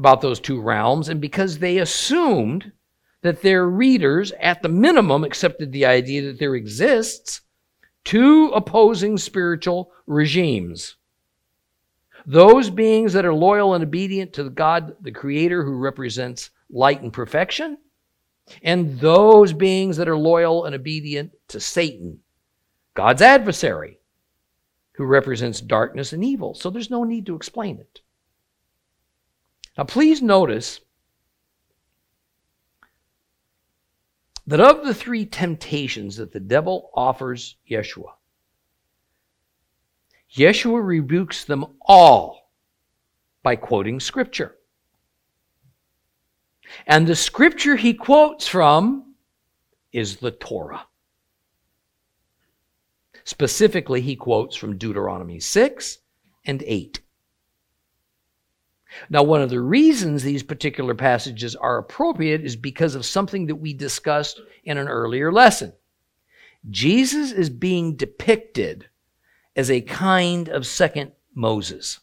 about 0.00 0.22
those 0.22 0.40
two 0.40 0.62
realms, 0.62 1.10
and 1.10 1.20
because 1.20 1.58
they 1.58 1.76
assumed 1.76 2.72
that 3.20 3.42
their 3.42 3.68
readers, 3.68 4.32
at 4.40 4.62
the 4.62 4.68
minimum, 4.68 5.24
accepted 5.24 5.70
the 5.70 5.84
idea 5.84 6.22
that 6.22 6.38
there 6.38 6.54
exists 6.54 7.42
two 8.02 8.46
opposing 8.54 9.18
spiritual 9.18 9.92
regimes. 10.06 10.96
Those 12.24 12.70
beings 12.70 13.12
that 13.12 13.26
are 13.26 13.34
loyal 13.34 13.74
and 13.74 13.84
obedient 13.84 14.32
to 14.34 14.48
God, 14.48 14.96
the 15.02 15.12
Creator, 15.12 15.64
who 15.64 15.76
represents 15.76 16.48
light 16.70 17.02
and 17.02 17.12
perfection, 17.12 17.76
and 18.62 18.98
those 19.00 19.52
beings 19.52 19.98
that 19.98 20.08
are 20.08 20.16
loyal 20.16 20.64
and 20.64 20.74
obedient 20.74 21.32
to 21.48 21.60
Satan, 21.60 22.20
God's 22.94 23.20
adversary, 23.20 23.98
who 24.92 25.04
represents 25.04 25.60
darkness 25.60 26.14
and 26.14 26.24
evil. 26.24 26.54
So 26.54 26.70
there's 26.70 26.90
no 26.90 27.04
need 27.04 27.26
to 27.26 27.36
explain 27.36 27.78
it. 27.78 27.99
Now, 29.78 29.84
please 29.84 30.20
notice 30.20 30.80
that 34.46 34.60
of 34.60 34.84
the 34.84 34.94
three 34.94 35.24
temptations 35.24 36.16
that 36.16 36.32
the 36.32 36.40
devil 36.40 36.90
offers 36.94 37.56
Yeshua, 37.70 38.12
Yeshua 40.34 40.84
rebukes 40.84 41.44
them 41.44 41.64
all 41.82 42.50
by 43.42 43.56
quoting 43.56 44.00
Scripture. 44.00 44.56
And 46.86 47.06
the 47.06 47.16
Scripture 47.16 47.76
he 47.76 47.94
quotes 47.94 48.46
from 48.46 49.14
is 49.92 50.16
the 50.16 50.30
Torah. 50.30 50.86
Specifically, 53.24 54.00
he 54.00 54.16
quotes 54.16 54.56
from 54.56 54.76
Deuteronomy 54.76 55.40
6 55.40 55.98
and 56.46 56.62
8. 56.64 57.00
Now, 59.08 59.22
one 59.22 59.42
of 59.42 59.50
the 59.50 59.60
reasons 59.60 60.22
these 60.22 60.42
particular 60.42 60.94
passages 60.94 61.54
are 61.56 61.78
appropriate 61.78 62.42
is 62.42 62.56
because 62.56 62.94
of 62.94 63.06
something 63.06 63.46
that 63.46 63.56
we 63.56 63.72
discussed 63.72 64.40
in 64.64 64.78
an 64.78 64.88
earlier 64.88 65.32
lesson. 65.32 65.72
Jesus 66.68 67.32
is 67.32 67.48
being 67.50 67.96
depicted 67.96 68.88
as 69.56 69.70
a 69.70 69.80
kind 69.80 70.48
of 70.48 70.66
second 70.66 71.12
Moses. 71.34 72.00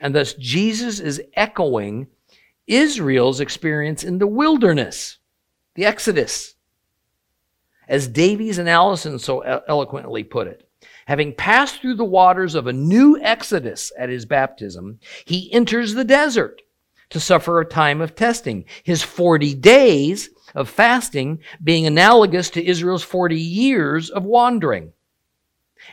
And 0.00 0.14
thus, 0.14 0.34
Jesus 0.34 1.00
is 1.00 1.22
echoing 1.34 2.08
Israel's 2.66 3.40
experience 3.40 4.04
in 4.04 4.18
the 4.18 4.26
wilderness, 4.26 5.18
the 5.74 5.84
Exodus. 5.84 6.54
As 7.88 8.08
Davies 8.08 8.58
and 8.58 8.68
Allison 8.68 9.18
so 9.18 9.40
eloquently 9.40 10.24
put 10.24 10.46
it, 10.46 10.68
having 11.06 11.34
passed 11.34 11.80
through 11.80 11.96
the 11.96 12.04
waters 12.04 12.54
of 12.54 12.66
a 12.66 12.72
new 12.72 13.20
exodus 13.20 13.92
at 13.98 14.08
his 14.08 14.24
baptism, 14.24 14.98
he 15.24 15.52
enters 15.52 15.94
the 15.94 16.04
desert 16.04 16.62
to 17.10 17.20
suffer 17.20 17.60
a 17.60 17.66
time 17.66 18.00
of 18.00 18.14
testing. 18.14 18.64
His 18.82 19.02
40 19.02 19.54
days 19.54 20.30
of 20.54 20.68
fasting 20.68 21.40
being 21.62 21.86
analogous 21.86 22.50
to 22.50 22.64
Israel's 22.64 23.02
40 23.02 23.38
years 23.38 24.10
of 24.10 24.24
wandering. 24.24 24.92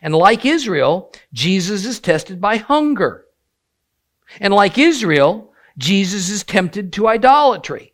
And 0.02 0.16
like 0.16 0.46
Israel, 0.46 1.14
Jesus 1.34 1.86
is 1.86 2.00
tested 2.00 2.40
by 2.40 2.58
hunger. 2.58 3.26
And 4.40 4.54
like 4.54 4.78
Israel, 4.78 5.54
Jesus 5.78 6.30
is 6.30 6.44
tempted 6.44 6.94
to 6.94 7.08
idolatry. 7.08 7.94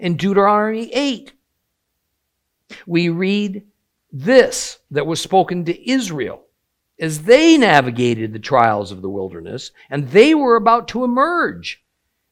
In 0.00 0.16
Deuteronomy 0.16 0.92
8, 0.92 1.32
we 2.86 3.08
read 3.08 3.64
this 4.10 4.78
that 4.90 5.06
was 5.06 5.20
spoken 5.20 5.64
to 5.64 5.90
Israel 5.90 6.44
as 7.00 7.22
they 7.22 7.56
navigated 7.56 8.32
the 8.32 8.38
trials 8.38 8.90
of 8.90 9.02
the 9.02 9.10
wilderness 9.10 9.70
and 9.90 10.08
they 10.08 10.34
were 10.34 10.56
about 10.56 10.88
to 10.88 11.04
emerge 11.04 11.84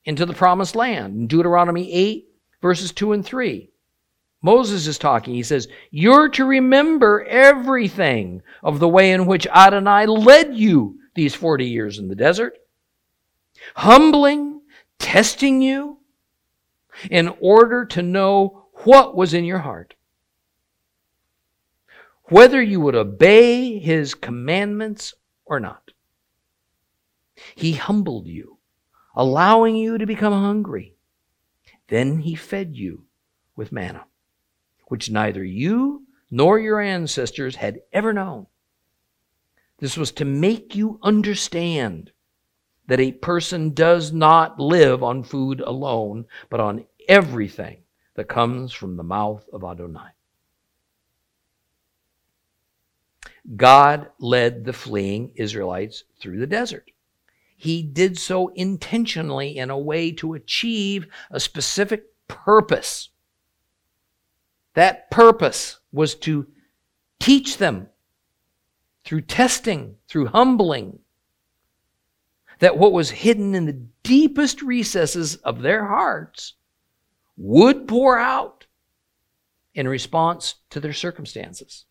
into 0.05 0.25
the 0.25 0.33
promised 0.33 0.75
land. 0.75 1.15
In 1.17 1.27
Deuteronomy 1.27 1.93
8, 1.93 2.29
verses 2.63 2.93
2 2.93 3.13
and 3.13 3.25
3. 3.25 3.71
Moses 4.43 4.87
is 4.87 4.99
talking. 4.99 5.35
He 5.35 5.43
says, 5.43 5.69
You're 5.91 6.29
to 6.31 6.45
remember 6.45 7.25
everything 7.25 8.43
of 8.63 8.79
the 8.79 8.89
way 8.89 9.13
in 9.13 9.27
which 9.27 9.47
Adonai 9.49 10.07
led 10.07 10.55
you 10.55 10.99
these 11.15 11.35
40 11.35 11.67
years 11.67 11.99
in 11.99 12.09
the 12.09 12.15
desert, 12.15 12.57
humbling, 13.75 14.61
testing 14.99 15.63
you, 15.63 15.99
in 17.11 17.35
order 17.41 17.85
to 17.87 18.03
know 18.03 18.67
what 18.85 19.17
was 19.17 19.35
in 19.35 19.45
your 19.45 19.59
heart 19.59 19.95
whether 22.29 22.61
you 22.61 22.81
would 22.81 22.95
obey 22.95 23.79
his 23.79 24.15
commandments 24.15 25.15
or 25.45 25.61
not. 25.61 25.93
He 27.55 27.73
humbled 27.73 28.27
you, 28.27 28.59
allowing 29.15 29.77
you 29.77 29.99
to 29.99 30.07
become 30.07 30.33
hungry. 30.33 30.97
Then 31.89 32.21
he 32.21 32.35
fed 32.35 32.77
you 32.77 33.05
with 33.55 33.73
manna, 33.73 34.07
which 34.87 35.11
neither 35.11 35.45
you 35.45 36.03
nor 36.31 36.59
your 36.59 36.81
ancestors 36.81 37.57
had 37.57 37.81
ever 37.93 38.13
known. 38.13 38.47
This 39.79 39.97
was 39.97 40.11
to 40.13 40.25
make 40.25 40.75
you 40.75 40.99
understand 41.03 42.11
that 42.89 43.01
a 43.01 43.13
person 43.13 43.75
does 43.75 44.13
not 44.13 44.59
live 44.59 45.03
on 45.03 45.23
food 45.23 45.61
alone, 45.61 46.25
but 46.51 46.61
on 46.61 46.87
everything 47.09 47.79
that 48.15 48.29
comes 48.29 48.73
from 48.73 48.97
the 48.97 49.03
mouth 49.03 49.45
of 49.53 49.63
Adonai. 49.63 50.16
God 53.55 54.09
led 54.19 54.65
the 54.65 54.73
fleeing 54.73 55.33
Israelites 55.37 56.05
through 56.21 56.41
the 56.41 56.47
desert. 56.47 56.91
He 57.57 57.83
did 57.83 58.19
so 58.19 58.49
intentionally 58.49 59.57
in 59.57 59.71
a 59.71 59.79
way 59.79 60.11
to 60.13 60.35
achieve 60.35 61.07
a 61.31 61.41
specific 61.41 62.05
purpose. 62.29 63.11
That 64.75 65.11
purpose 65.11 65.79
was 65.93 66.15
to 66.17 66.47
teach 67.19 67.57
them 67.57 67.89
through 69.05 69.23
testing, 69.23 69.97
through 70.09 70.27
humbling, 70.27 70.99
that 72.59 72.77
what 72.77 72.93
was 72.93 73.11
hidden 73.11 73.55
in 73.55 73.65
the 73.65 73.87
deepest 74.03 74.61
recesses 74.61 75.37
of 75.37 75.63
their 75.63 75.87
hearts 75.87 76.55
would 77.37 77.87
pour 77.89 78.19
out 78.19 78.67
in 79.75 79.89
response 79.89 80.57
to 80.71 80.81
their 80.81 80.93
circumstances. 80.93 81.86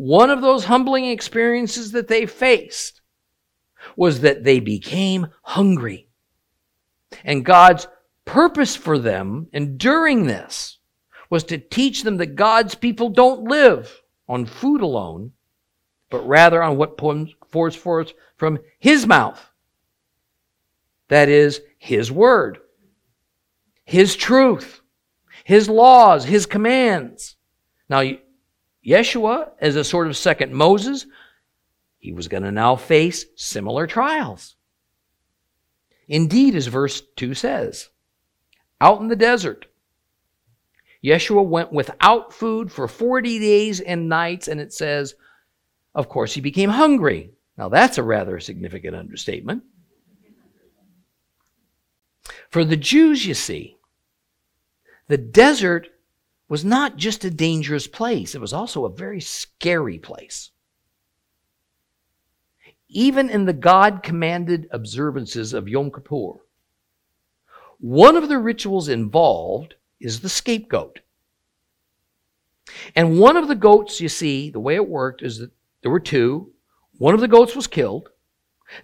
One 0.00 0.30
of 0.30 0.40
those 0.40 0.64
humbling 0.64 1.04
experiences 1.04 1.92
that 1.92 2.08
they 2.08 2.24
faced 2.24 3.02
was 3.96 4.20
that 4.20 4.44
they 4.44 4.58
became 4.58 5.26
hungry. 5.42 6.08
And 7.22 7.44
God's 7.44 7.86
purpose 8.24 8.74
for 8.74 8.98
them 8.98 9.48
enduring 9.52 10.24
this 10.24 10.78
was 11.28 11.44
to 11.44 11.58
teach 11.58 12.02
them 12.02 12.16
that 12.16 12.34
God's 12.34 12.74
people 12.74 13.10
don't 13.10 13.42
live 13.42 14.00
on 14.26 14.46
food 14.46 14.80
alone, 14.80 15.32
but 16.08 16.26
rather 16.26 16.62
on 16.62 16.78
what 16.78 16.96
pours 16.96 17.76
forth 17.76 18.14
from 18.38 18.58
His 18.78 19.06
mouth. 19.06 19.50
That 21.08 21.28
is, 21.28 21.60
His 21.76 22.10
Word, 22.10 22.56
His 23.84 24.16
truth, 24.16 24.80
His 25.44 25.68
laws, 25.68 26.24
His 26.24 26.46
commands. 26.46 27.36
Now, 27.90 28.02
Yeshua, 28.86 29.50
as 29.60 29.76
a 29.76 29.84
sort 29.84 30.06
of 30.06 30.16
second 30.16 30.54
Moses, 30.54 31.06
he 31.98 32.12
was 32.12 32.28
going 32.28 32.42
to 32.42 32.50
now 32.50 32.76
face 32.76 33.26
similar 33.36 33.86
trials. 33.86 34.56
Indeed, 36.08 36.54
as 36.54 36.66
verse 36.66 37.02
2 37.16 37.34
says, 37.34 37.90
out 38.80 39.00
in 39.00 39.08
the 39.08 39.16
desert, 39.16 39.66
Yeshua 41.04 41.46
went 41.46 41.72
without 41.72 42.32
food 42.32 42.72
for 42.72 42.88
40 42.88 43.38
days 43.38 43.80
and 43.80 44.08
nights, 44.08 44.48
and 44.48 44.60
it 44.60 44.72
says, 44.72 45.14
of 45.94 46.08
course, 46.08 46.32
he 46.34 46.40
became 46.40 46.70
hungry. 46.70 47.32
Now, 47.56 47.68
that's 47.68 47.98
a 47.98 48.02
rather 48.02 48.40
significant 48.40 48.96
understatement. 48.96 49.62
For 52.48 52.64
the 52.64 52.76
Jews, 52.76 53.24
you 53.26 53.34
see, 53.34 53.76
the 55.08 55.18
desert 55.18 55.88
was 56.50 56.64
not 56.64 56.96
just 56.96 57.24
a 57.24 57.30
dangerous 57.30 57.86
place, 57.86 58.34
it 58.34 58.40
was 58.40 58.52
also 58.52 58.84
a 58.84 58.92
very 58.92 59.20
scary 59.20 60.00
place. 60.00 60.50
Even 62.88 63.30
in 63.30 63.44
the 63.44 63.52
God 63.52 64.02
commanded 64.02 64.66
observances 64.72 65.54
of 65.54 65.68
Yom 65.68 65.92
Kippur, 65.92 66.40
one 67.78 68.16
of 68.16 68.28
the 68.28 68.36
rituals 68.36 68.88
involved 68.88 69.76
is 70.00 70.20
the 70.20 70.28
scapegoat. 70.28 70.98
And 72.96 73.20
one 73.20 73.36
of 73.36 73.46
the 73.46 73.54
goats, 73.54 74.00
you 74.00 74.08
see, 74.08 74.50
the 74.50 74.58
way 74.58 74.74
it 74.74 74.88
worked 74.88 75.22
is 75.22 75.38
that 75.38 75.52
there 75.82 75.92
were 75.92 76.00
two. 76.00 76.52
One 76.98 77.14
of 77.14 77.20
the 77.20 77.28
goats 77.28 77.54
was 77.54 77.68
killed, 77.68 78.08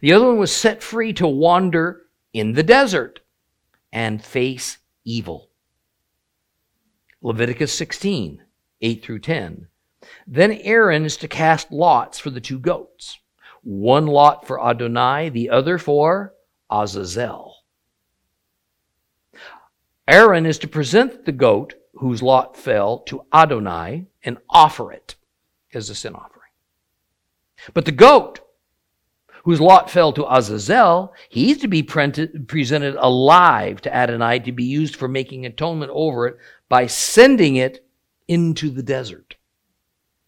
the 0.00 0.12
other 0.12 0.26
one 0.26 0.38
was 0.38 0.52
set 0.52 0.84
free 0.84 1.12
to 1.14 1.26
wander 1.26 2.02
in 2.32 2.52
the 2.52 2.62
desert 2.62 3.20
and 3.92 4.24
face 4.24 4.78
evil. 5.04 5.50
Leviticus 7.26 7.74
16, 7.74 8.40
8 8.82 9.02
through 9.04 9.18
10. 9.18 9.66
Then 10.28 10.52
Aaron 10.52 11.04
is 11.04 11.16
to 11.16 11.26
cast 11.26 11.72
lots 11.72 12.20
for 12.20 12.30
the 12.30 12.40
two 12.40 12.60
goats 12.60 13.18
one 13.64 14.06
lot 14.06 14.46
for 14.46 14.64
Adonai, 14.64 15.28
the 15.30 15.50
other 15.50 15.76
for 15.76 16.34
Azazel. 16.70 17.56
Aaron 20.06 20.46
is 20.46 20.56
to 20.60 20.68
present 20.68 21.24
the 21.24 21.32
goat 21.32 21.74
whose 21.94 22.22
lot 22.22 22.56
fell 22.56 23.00
to 23.00 23.22
Adonai 23.34 24.06
and 24.22 24.38
offer 24.48 24.92
it 24.92 25.16
as 25.74 25.90
a 25.90 25.96
sin 25.96 26.14
offering. 26.14 26.52
But 27.74 27.86
the 27.86 27.90
goat 27.90 28.38
whose 29.46 29.60
lot 29.60 29.90
fell 29.90 30.12
to 30.12 30.32
Azazel, 30.32 31.14
he's 31.28 31.58
to 31.58 31.68
be 31.68 31.80
presented 31.80 32.96
alive 32.98 33.80
to 33.80 33.94
Adonai 33.94 34.40
to 34.40 34.50
be 34.50 34.64
used 34.64 34.96
for 34.96 35.06
making 35.06 35.46
atonement 35.46 35.90
over 35.94 36.26
it 36.26 36.36
by 36.68 36.86
sending 36.86 37.56
it 37.56 37.86
into 38.28 38.70
the 38.70 38.82
desert 38.82 39.36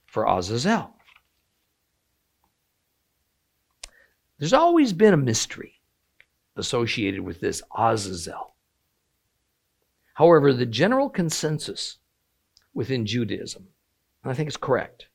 for 0.07 0.27
Azazel. 0.27 0.95
There's 4.39 4.53
always 4.53 4.93
been 4.93 5.15
a 5.15 5.19
mystery 5.19 5.81
associated 6.57 7.21
with 7.21 7.41
this 7.41 7.63
Azazel. 7.77 8.55
However, 10.15 10.53
the 10.53 10.67
general 10.67 11.11
consensus 11.11 11.99
within 12.75 13.07
Judaism, 13.07 13.67
and 14.23 14.33
I 14.33 14.35
think 14.35 14.49
it's 14.49 14.57
correct, 14.57 15.09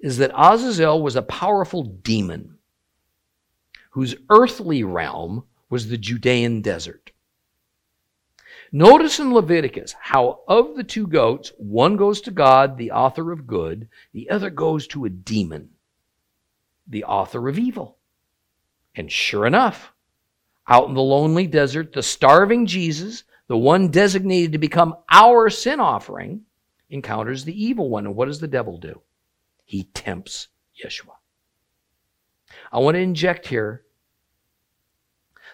is 0.00 0.18
that 0.18 0.32
Azazel 0.34 1.02
was 1.02 1.14
a 1.14 1.22
powerful 1.22 1.84
demon 1.84 2.58
whose 3.90 4.16
earthly 4.30 4.82
realm 4.82 5.44
was 5.70 5.88
the 5.88 5.98
Judean 5.98 6.60
desert. 6.62 7.11
Notice 8.72 9.20
in 9.20 9.34
Leviticus 9.34 9.94
how 10.00 10.40
of 10.48 10.76
the 10.76 10.84
two 10.84 11.06
goats, 11.06 11.52
one 11.58 11.96
goes 11.96 12.22
to 12.22 12.30
God, 12.30 12.78
the 12.78 12.90
author 12.90 13.30
of 13.30 13.46
good, 13.46 13.88
the 14.12 14.30
other 14.30 14.48
goes 14.48 14.86
to 14.88 15.04
a 15.04 15.10
demon, 15.10 15.70
the 16.86 17.04
author 17.04 17.48
of 17.48 17.58
evil. 17.58 17.98
And 18.94 19.12
sure 19.12 19.46
enough, 19.46 19.92
out 20.66 20.88
in 20.88 20.94
the 20.94 21.02
lonely 21.02 21.46
desert, 21.46 21.92
the 21.92 22.02
starving 22.02 22.66
Jesus 22.66 23.24
the 23.52 23.58
one 23.58 23.88
designated 23.88 24.52
to 24.52 24.58
become 24.58 24.96
our 25.10 25.50
sin 25.50 25.78
offering, 25.78 26.40
encounters 26.88 27.44
the 27.44 27.64
evil 27.64 27.90
one. 27.90 28.06
And 28.06 28.16
what 28.16 28.24
does 28.24 28.40
the 28.40 28.48
devil 28.48 28.78
do? 28.78 29.02
He 29.66 29.84
tempts 29.84 30.48
Yeshua. 30.82 31.16
I 32.72 32.78
want 32.78 32.94
to 32.94 33.00
inject 33.00 33.46
here 33.46 33.82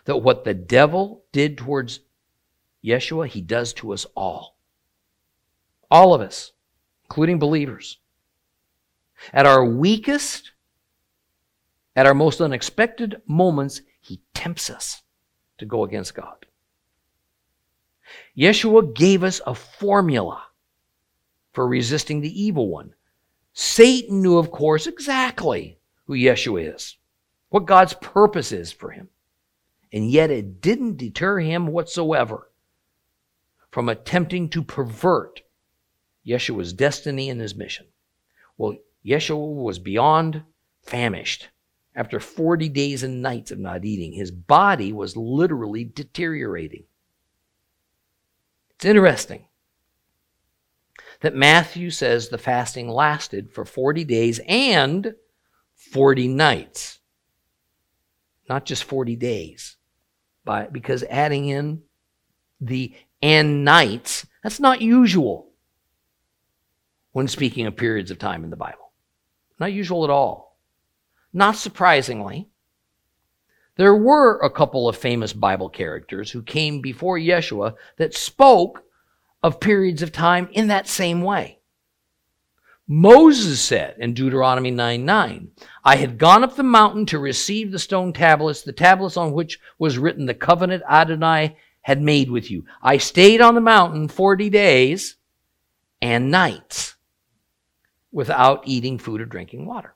that 0.04 0.18
what 0.18 0.44
the 0.44 0.54
devil 0.54 1.24
did 1.33 1.59
towards 1.59 1.98
Yeshua, 2.88 3.27
he 3.27 3.40
does 3.40 3.72
to 3.74 3.92
us 3.92 4.07
all. 4.16 4.57
All 5.90 6.14
of 6.14 6.20
us, 6.20 6.53
including 7.05 7.38
believers. 7.38 7.98
At 9.33 9.46
our 9.46 9.64
weakest, 9.64 10.53
at 11.96 12.07
our 12.07 12.14
most 12.14 12.40
unexpected 12.40 13.20
moments, 13.27 13.83
he 14.01 14.20
tempts 14.35 14.70
us 14.70 15.03
to 15.59 15.66
go 15.66 15.85
against 15.85 16.14
God. 16.14 16.46
Yeshua 18.37 18.94
gave 18.94 19.22
us 19.22 19.40
a 19.46 19.55
formula 19.55 20.42
for 21.53 21.66
resisting 21.66 22.20
the 22.20 22.42
evil 22.42 22.68
one. 22.68 22.94
Satan 23.53 24.22
knew, 24.22 24.38
of 24.38 24.51
course, 24.51 24.87
exactly 24.87 25.79
who 26.05 26.14
Yeshua 26.14 26.74
is, 26.74 26.96
what 27.48 27.66
God's 27.66 27.94
purpose 27.94 28.53
is 28.53 28.72
for 28.72 28.90
him. 28.90 29.09
And 29.92 30.11
yet 30.11 30.31
it 30.31 30.61
didn't 30.61 30.98
deter 30.98 31.40
him 31.40 31.66
whatsoever 31.66 32.48
from 33.70 33.88
attempting 33.88 34.48
to 34.50 34.62
pervert 34.62 35.42
Yeshua's 36.26 36.72
destiny 36.72 37.31
and 37.31 37.40
his 37.40 37.54
mission. 37.54 37.87
Well, 38.57 38.76
Yeshua 39.04 39.54
was 39.54 39.78
beyond 39.78 40.42
famished. 40.83 41.48
After 41.94 42.20
40 42.20 42.68
days 42.68 43.02
and 43.02 43.22
nights 43.22 43.50
of 43.50 43.59
not 43.59 43.85
eating, 43.85 44.12
his 44.12 44.31
body 44.31 44.92
was 44.92 45.16
literally 45.16 45.85
deteriorating. 45.85 46.85
It's 48.70 48.85
interesting 48.85 49.46
that 51.20 51.35
Matthew 51.35 51.90
says 51.90 52.28
the 52.28 52.38
fasting 52.38 52.88
lasted 52.88 53.52
for 53.52 53.64
40 53.64 54.04
days 54.04 54.40
and 54.46 55.14
40 55.74 56.28
nights. 56.28 57.00
Not 58.48 58.64
just 58.64 58.85
40 58.85 59.16
days, 59.16 59.76
because 60.70 61.02
adding 61.11 61.48
in 61.48 61.83
the 62.61 62.94
and 63.23 63.64
nights, 63.64 64.27
that's 64.42 64.61
not 64.61 64.81
usual 64.81 65.51
when 67.12 67.29
speaking 67.29 67.66
of 67.66 67.77
periods 67.77 68.11
of 68.11 68.18
time 68.18 68.44
in 68.44 68.51
the 68.51 68.57
Bible. 68.57 68.92
Not 69.59 69.73
usual 69.73 70.05
at 70.05 70.11
all. 70.11 70.57
Not 71.33 71.57
surprisingly, 71.57 72.49
there 73.77 73.94
were 73.94 74.38
a 74.38 74.51
couple 74.51 74.88
of 74.88 74.97
famous 74.97 75.33
Bible 75.33 75.68
characters 75.68 76.31
who 76.31 76.42
came 76.42 76.81
before 76.81 77.18
Yeshua 77.18 77.75
that 77.97 78.14
spoke 78.14 78.85
of 79.42 79.61
periods 79.61 80.03
of 80.03 80.12
time 80.12 80.49
in 80.53 80.68
that 80.68 80.88
same 80.88 81.23
way. 81.23 81.59
Moses 82.90 83.61
said 83.61 83.97
in 83.99 84.14
Deuteronomy 84.14 84.71
9 84.71 85.05
9, 85.05 85.51
I 85.85 85.97
had 85.97 86.18
gone 86.18 86.42
up 86.42 86.57
the 86.57 86.62
mountain 86.62 87.05
to 87.07 87.18
receive 87.18 87.71
the 87.71 87.79
stone 87.79 88.12
tablets, 88.12 88.62
the 88.62 88.73
tablets 88.73 89.16
on 89.16 89.33
which 89.33 89.61
was 89.79 89.99
written 89.99 90.27
the 90.27 90.35
covenant 90.35 90.83
Adonai 90.88 91.57
had 91.83 92.03
made 92.03 92.31
with 92.31 92.51
you. 92.51 92.64
I 92.83 92.99
stayed 92.99 93.41
on 93.41 93.55
the 93.55 93.61
mountain 93.61 94.09
40 94.09 94.51
days 94.51 95.17
and 96.03 96.31
nights 96.31 96.97
without 98.12 98.62
eating 98.67 98.99
food 98.99 99.21
or 99.21 99.27
drinking 99.27 99.67
water. 99.67 99.95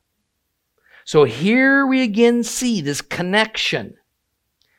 So 1.04 1.24
here 1.24 1.86
we 1.86 2.02
again 2.02 2.44
see 2.44 2.80
this 2.80 3.00
connection 3.00 3.96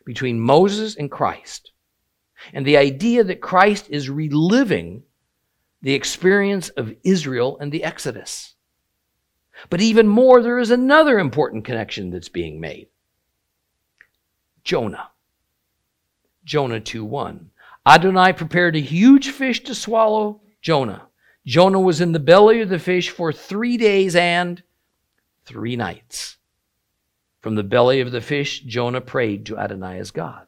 between 0.05 0.39
Moses 0.39 0.95
and 0.95 1.11
Christ. 1.11 1.71
And 2.53 2.65
the 2.65 2.77
idea 2.77 3.23
that 3.23 3.41
Christ 3.41 3.87
is 3.89 4.09
reliving 4.09 5.03
the 5.81 5.93
experience 5.93 6.69
of 6.69 6.95
Israel 7.03 7.57
and 7.59 7.71
the 7.71 7.83
Exodus. 7.83 8.55
But 9.69 9.81
even 9.81 10.07
more, 10.07 10.41
there 10.41 10.59
is 10.59 10.71
another 10.71 11.19
important 11.19 11.65
connection 11.65 12.09
that's 12.09 12.29
being 12.29 12.59
made 12.59 12.87
Jonah. 14.63 15.09
Jonah 16.43 16.79
2 16.79 17.03
1. 17.05 17.49
Adonai 17.85 18.33
prepared 18.33 18.75
a 18.75 18.79
huge 18.79 19.29
fish 19.29 19.63
to 19.63 19.75
swallow 19.75 20.41
Jonah. 20.61 21.07
Jonah 21.45 21.79
was 21.79 21.99
in 21.99 22.13
the 22.13 22.19
belly 22.19 22.61
of 22.61 22.69
the 22.69 22.79
fish 22.79 23.09
for 23.09 23.33
three 23.33 23.77
days 23.77 24.15
and 24.15 24.63
three 25.45 25.75
nights. 25.75 26.37
From 27.41 27.55
the 27.55 27.63
belly 27.63 27.99
of 27.99 28.11
the 28.11 28.21
fish, 28.21 28.61
Jonah 28.61 29.01
prayed 29.01 29.45
to 29.47 29.57
Adonai 29.57 29.99
as 29.99 30.11
God. 30.11 30.47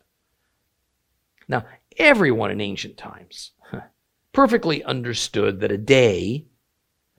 Now, 1.48 1.66
everyone 1.98 2.52
in 2.52 2.62
ancient 2.62 2.98
times 2.98 3.52
perfectly 4.32 4.84
understood 4.84 5.60
that 5.60 5.72
a 5.72 5.78
day 5.78 6.46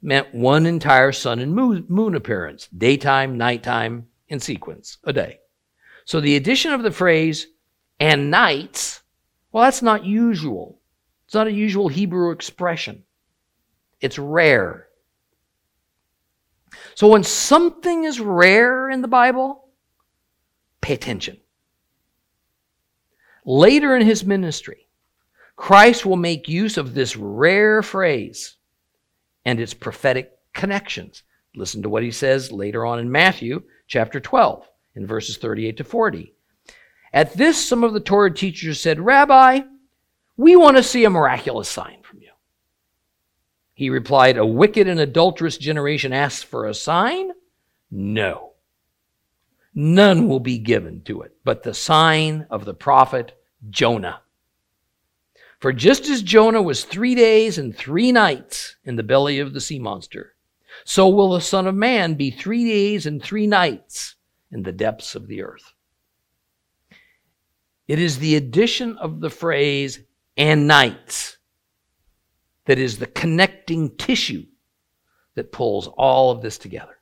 meant 0.02 0.34
one 0.34 0.66
entire 0.66 1.12
sun 1.12 1.40
and 1.40 1.54
moon 1.54 2.14
appearance, 2.14 2.68
daytime, 2.76 3.36
nighttime, 3.36 4.06
in 4.28 4.40
sequence, 4.40 4.98
a 5.04 5.12
day. 5.12 5.38
So 6.04 6.20
the 6.20 6.36
addition 6.36 6.72
of 6.72 6.82
the 6.82 6.90
phrase 6.90 7.46
and 7.98 8.30
nights, 8.30 9.02
well, 9.52 9.64
that's 9.64 9.82
not 9.82 10.04
usual. 10.04 10.78
It's 11.26 11.34
not 11.34 11.46
a 11.46 11.52
usual 11.52 11.88
Hebrew 11.88 12.30
expression. 12.30 13.04
It's 14.00 14.18
rare. 14.18 14.88
So 16.94 17.08
when 17.08 17.24
something 17.24 18.04
is 18.04 18.20
rare 18.20 18.90
in 18.90 19.02
the 19.02 19.08
Bible, 19.08 19.68
pay 20.80 20.94
attention. 20.94 21.38
Later 23.44 23.96
in 23.96 24.04
his 24.04 24.24
ministry, 24.24 24.86
Christ 25.56 26.04
will 26.04 26.16
make 26.16 26.48
use 26.48 26.76
of 26.76 26.94
this 26.94 27.16
rare 27.16 27.82
phrase 27.82 28.56
and 29.44 29.58
its 29.58 29.72
prophetic 29.72 30.32
connections. 30.52 31.22
Listen 31.54 31.82
to 31.82 31.88
what 31.88 32.02
he 32.02 32.10
says 32.10 32.52
later 32.52 32.84
on 32.84 32.98
in 32.98 33.10
Matthew 33.10 33.62
chapter 33.86 34.20
12 34.20 34.68
in 34.96 35.06
verses 35.06 35.38
38 35.38 35.78
to 35.78 35.84
40. 35.84 36.35
At 37.16 37.32
this, 37.32 37.66
some 37.66 37.82
of 37.82 37.94
the 37.94 38.00
Torah 38.00 38.30
teachers 38.30 38.78
said, 38.78 39.00
Rabbi, 39.00 39.60
we 40.36 40.54
want 40.54 40.76
to 40.76 40.82
see 40.82 41.06
a 41.06 41.10
miraculous 41.10 41.66
sign 41.66 42.02
from 42.02 42.20
you. 42.20 42.28
He 43.72 43.88
replied, 43.88 44.36
A 44.36 44.44
wicked 44.44 44.86
and 44.86 45.00
adulterous 45.00 45.56
generation 45.56 46.12
asks 46.12 46.42
for 46.42 46.66
a 46.66 46.74
sign? 46.74 47.30
No. 47.90 48.52
None 49.74 50.28
will 50.28 50.40
be 50.40 50.58
given 50.58 51.00
to 51.04 51.22
it, 51.22 51.34
but 51.42 51.62
the 51.62 51.72
sign 51.72 52.46
of 52.50 52.66
the 52.66 52.74
prophet 52.74 53.32
Jonah. 53.70 54.20
For 55.58 55.72
just 55.72 56.10
as 56.10 56.20
Jonah 56.20 56.60
was 56.60 56.84
three 56.84 57.14
days 57.14 57.56
and 57.56 57.74
three 57.74 58.12
nights 58.12 58.76
in 58.84 58.96
the 58.96 59.02
belly 59.02 59.38
of 59.38 59.54
the 59.54 59.60
sea 59.62 59.78
monster, 59.78 60.34
so 60.84 61.08
will 61.08 61.30
the 61.30 61.40
Son 61.40 61.66
of 61.66 61.74
Man 61.74 62.12
be 62.12 62.30
three 62.30 62.66
days 62.66 63.06
and 63.06 63.22
three 63.22 63.46
nights 63.46 64.16
in 64.52 64.64
the 64.64 64.72
depths 64.72 65.14
of 65.14 65.28
the 65.28 65.40
earth. 65.40 65.72
It 67.88 67.98
is 67.98 68.18
the 68.18 68.36
addition 68.36 68.96
of 68.98 69.20
the 69.20 69.30
phrase 69.30 70.00
and 70.36 70.66
nights 70.66 71.38
that 72.66 72.78
is 72.78 72.98
the 72.98 73.06
connecting 73.06 73.96
tissue 73.96 74.44
that 75.34 75.52
pulls 75.52 75.86
all 75.86 76.30
of 76.30 76.42
this 76.42 76.58
together. 76.58 76.98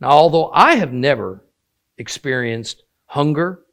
Now, 0.00 0.10
although 0.10 0.50
I 0.52 0.74
have 0.74 0.92
never 0.92 1.44
experienced 1.96 2.84
hunger 3.06 3.64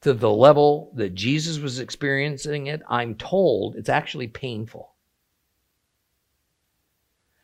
to 0.00 0.12
the 0.12 0.30
level 0.30 0.92
that 0.94 1.14
Jesus 1.14 1.58
was 1.58 1.78
experiencing 1.78 2.68
it, 2.68 2.82
I'm 2.88 3.14
told 3.14 3.76
it's 3.76 3.88
actually 3.88 4.28
painful. 4.28 4.94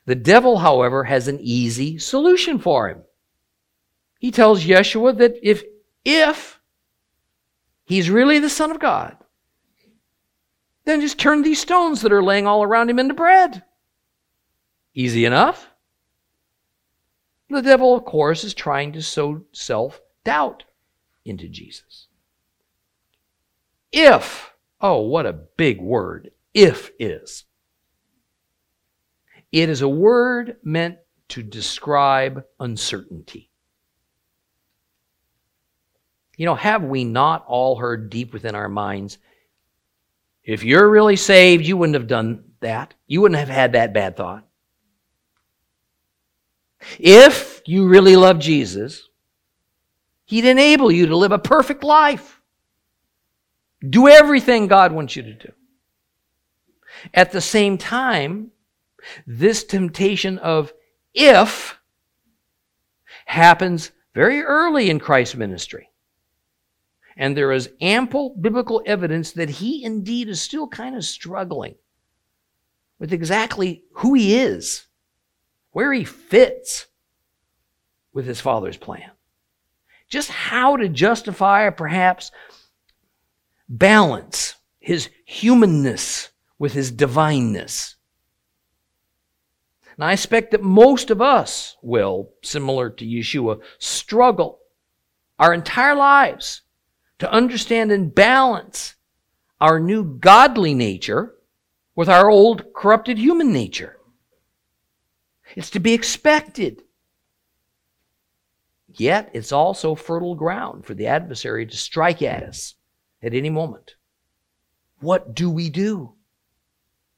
The 0.06 0.14
devil, 0.14 0.58
however, 0.58 1.04
has 1.04 1.28
an 1.28 1.38
easy 1.40 1.98
solution 1.98 2.58
for 2.58 2.88
him. 2.88 3.02
He 4.18 4.30
tells 4.30 4.64
Yeshua 4.64 5.16
that 5.18 5.34
if, 5.42 5.62
if 6.04 6.53
he's 7.85 8.11
really 8.11 8.39
the 8.39 8.51
Son 8.51 8.70
of 8.70 8.80
God, 8.80 9.16
then 10.85 11.01
just 11.01 11.18
turn 11.18 11.43
these 11.43 11.61
stones 11.61 12.03
that 12.03 12.12
are 12.12 12.22
laying 12.22 12.47
all 12.47 12.62
around 12.62 12.91
him 12.91 12.99
into 12.99 13.14
bread. 13.14 13.62
Easy 14.95 15.24
enough. 15.24 15.70
The 17.51 17.62
devil, 17.62 17.95
of 17.95 18.05
course, 18.05 18.45
is 18.45 18.55
trying 18.55 18.93
to 18.93 19.03
sow 19.03 19.43
self 19.53 20.01
doubt 20.24 20.64
into 21.24 21.49
Jesus. 21.49 22.09
If, 23.93 24.53
oh, 24.80 25.01
what 25.03 25.26
a 25.26 25.32
big 25.32 25.80
word, 25.80 26.30
if 26.53 26.91
is. 26.99 27.45
It 29.53 29.68
is 29.68 29.82
a 29.82 29.89
word 29.89 30.57
meant 30.64 30.99
to 31.28 31.43
describe 31.43 32.45
uncertainty. 32.59 33.51
You 36.37 36.47
know, 36.47 36.55
have 36.55 36.82
we 36.82 37.05
not 37.05 37.45
all 37.47 37.76
heard 37.76 38.11
deep 38.11 38.32
within 38.32 38.55
our 38.55 38.68
minds? 38.68 39.18
If 40.43 40.64
you're 40.64 40.89
really 40.89 41.16
saved, 41.16 41.64
you 41.64 41.76
wouldn't 41.76 41.95
have 41.95 42.07
done 42.07 42.45
that. 42.61 42.95
You 43.07 43.20
wouldn't 43.20 43.39
have 43.39 43.49
had 43.49 43.72
that 43.72 43.95
bad 43.95 44.16
thought. 44.16 44.47
If 46.99 47.62
you 47.66 47.89
really 47.89 48.16
love 48.16 48.39
Jesus, 48.39 49.09
He'd 50.26 50.45
enable 50.45 50.91
you 50.91 51.07
to 51.07 51.16
live 51.16 51.32
a 51.32 51.39
perfect 51.39 51.85
life. 51.85 52.41
Do 53.87 54.09
everything 54.09 54.66
God 54.66 54.93
wants 54.93 55.16
you 55.16 55.22
to 55.22 55.35
do. 55.35 55.53
At 57.12 57.32
the 57.32 57.41
same 57.41 57.76
time, 57.76 58.51
this 59.26 59.64
temptation 59.64 60.39
of 60.39 60.72
if 61.12 61.78
happens 63.26 63.93
very 64.14 64.41
early 64.41 64.89
in 64.89 64.99
Christ's 64.99 65.35
ministry. 65.35 65.91
And 67.16 67.36
there 67.36 67.52
is 67.52 67.70
ample 67.80 68.36
biblical 68.40 68.82
evidence 68.86 69.32
that 69.32 69.48
he 69.48 69.84
indeed 69.84 70.28
is 70.28 70.40
still 70.40 70.66
kind 70.66 70.96
of 70.96 71.04
struggling 71.04 71.76
with 72.98 73.12
exactly 73.12 73.84
who 73.92 74.14
he 74.14 74.36
is, 74.36 74.86
where 75.70 75.92
he 75.92 76.04
fits 76.04 76.86
with 78.12 78.26
his 78.26 78.40
father's 78.40 78.76
plan. 78.76 79.10
Just 80.08 80.30
how 80.30 80.76
to 80.76 80.88
justify 80.88 81.64
or 81.64 81.72
perhaps 81.72 82.30
balance 83.68 84.56
his 84.78 85.08
humanness 85.24 86.30
with 86.58 86.72
his 86.72 86.90
divineness. 86.90 87.96
And 89.96 90.04
I 90.04 90.12
expect 90.12 90.50
that 90.50 90.62
most 90.62 91.10
of 91.10 91.22
us 91.22 91.76
will, 91.82 92.30
similar 92.42 92.90
to 92.90 93.04
Yeshua, 93.04 93.60
struggle 93.78 94.58
our 95.38 95.54
entire 95.54 95.94
lives 95.94 96.62
to 97.25 97.33
understand 97.33 97.91
and 97.91 98.14
balance 98.14 98.97
our 99.59 99.81
new 99.81 100.05
godly 100.05 100.75
nature 100.75 101.35
with 101.97 102.07
our 102.07 102.29
old 102.29 102.75
corrupted 102.75 103.16
human 103.16 103.51
nature. 103.51 103.97
It's 105.57 105.70
to 105.70 105.81
be 105.81 105.95
expected. 105.95 106.83
Yet 108.93 109.31
it's 109.33 109.53
also 109.53 109.95
fertile 109.95 110.35
ground 110.35 110.85
for 110.85 110.93
the 110.93 111.07
adversary 111.07 111.64
to 111.64 111.77
strike 111.79 112.20
at 112.20 112.43
us 112.43 112.75
at 113.22 113.33
any 113.33 113.49
moment. 113.49 113.95
What 115.01 115.35
do 115.35 115.49
we 115.49 115.70
do? 115.70 116.12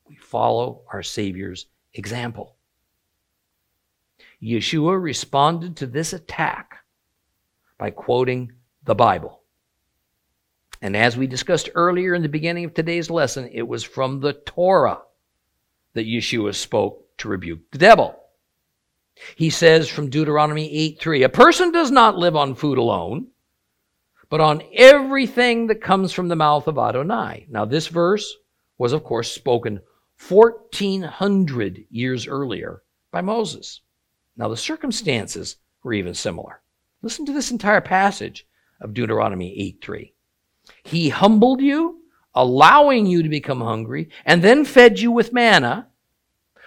We 0.09 0.15
follow 0.15 0.83
our 0.93 1.03
Savior's 1.03 1.67
example. 1.95 2.55
Yeshua 4.41 5.03
responded 5.03 5.77
to 5.79 5.87
this 5.89 6.13
attack 6.13 6.85
by 7.77 7.91
quoting 7.91 8.53
the 8.85 8.95
Bible. 8.95 9.43
And 10.81 10.97
as 10.97 11.17
we 11.17 11.27
discussed 11.27 11.71
earlier 11.75 12.15
in 12.15 12.23
the 12.23 12.29
beginning 12.29 12.65
of 12.65 12.75
today's 12.75 13.11
lesson, 13.11 13.49
it 13.53 13.67
was 13.67 13.83
from 13.83 14.21
the 14.21 14.35
Torah 14.35 15.01
that 15.95 16.07
Yeshua 16.07 16.55
spoke 16.55 17.17
to 17.19 17.29
rebuke 17.29 17.71
the 17.71 17.79
devil. 17.79 18.19
He 19.35 19.49
says 19.49 19.89
from 19.89 20.11
Deuteronomy 20.11 20.71
8 20.71 21.01
3, 21.01 21.23
a 21.23 21.29
person 21.29 21.73
does 21.73 21.91
not 21.91 22.19
live 22.19 22.37
on 22.37 22.55
food 22.55 22.77
alone, 22.77 23.29
but 24.29 24.41
on 24.41 24.63
everything 24.75 25.69
that 25.69 25.81
comes 25.81 26.13
from 26.13 26.29
the 26.29 26.37
mouth 26.37 26.67
of 26.67 26.79
Adonai. 26.79 27.47
Now, 27.49 27.65
this 27.65 27.87
verse 27.87 28.37
was, 28.77 28.93
of 28.93 29.05
course, 29.05 29.33
spoken 29.33 29.81
1400 30.29 31.87
years 31.91 32.27
earlier 32.27 32.83
by 33.11 33.23
Moses. 33.23 33.81
Now, 34.37 34.49
the 34.49 34.57
circumstances 34.57 35.57
were 35.83 35.95
even 35.95 36.13
similar. 36.13 36.61
Listen 37.01 37.25
to 37.27 37.33
this 37.33 37.51
entire 37.51 37.81
passage 37.81 38.47
of 38.81 38.93
Deuteronomy 38.93 39.59
8 39.59 39.81
3. 39.83 40.15
He 40.87 41.09
humbled 41.09 41.61
you, 41.61 42.01
allowing 42.35 43.07
you 43.07 43.23
to 43.23 43.29
become 43.29 43.61
hungry, 43.61 44.09
and 44.25 44.43
then 44.43 44.65
fed 44.65 45.01
you 45.01 45.11
with 45.11 45.33
manna, 45.33 45.89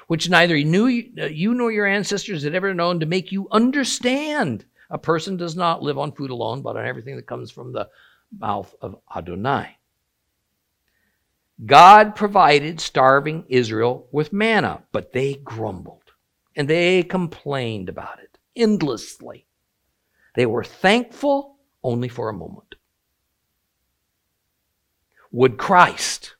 which 0.07 0.29
neither 0.29 0.55
uh, 0.55 0.57
you 0.57 1.53
nor 1.53 1.71
your 1.71 1.85
ancestors 1.85 2.43
had 2.43 2.53
ever 2.53 2.73
known, 2.73 2.99
to 2.99 3.05
make 3.05 3.31
you 3.31 3.47
understand 3.51 4.65
a 4.89 4.97
person 4.97 5.37
does 5.37 5.55
not 5.55 5.83
live 5.83 5.97
on 5.97 6.11
food 6.11 6.31
alone, 6.31 6.61
but 6.61 6.75
on 6.75 6.85
everything 6.85 7.15
that 7.15 7.27
comes 7.27 7.49
from 7.49 7.71
the 7.71 7.87
mouth 8.37 8.75
of 8.81 8.97
Adonai. 9.15 9.77
God 11.65 12.15
provided 12.15 12.81
starving 12.81 13.45
Israel 13.47 14.07
with 14.11 14.33
manna, 14.33 14.83
but 14.91 15.13
they 15.13 15.35
grumbled 15.35 16.11
and 16.55 16.67
they 16.67 17.03
complained 17.03 17.87
about 17.87 18.19
it 18.19 18.37
endlessly. 18.55 19.45
They 20.35 20.45
were 20.45 20.63
thankful 20.63 21.57
only 21.83 22.09
for 22.09 22.29
a 22.29 22.33
moment. 22.33 22.68
Would 25.31 25.57
Christ, 25.57 26.35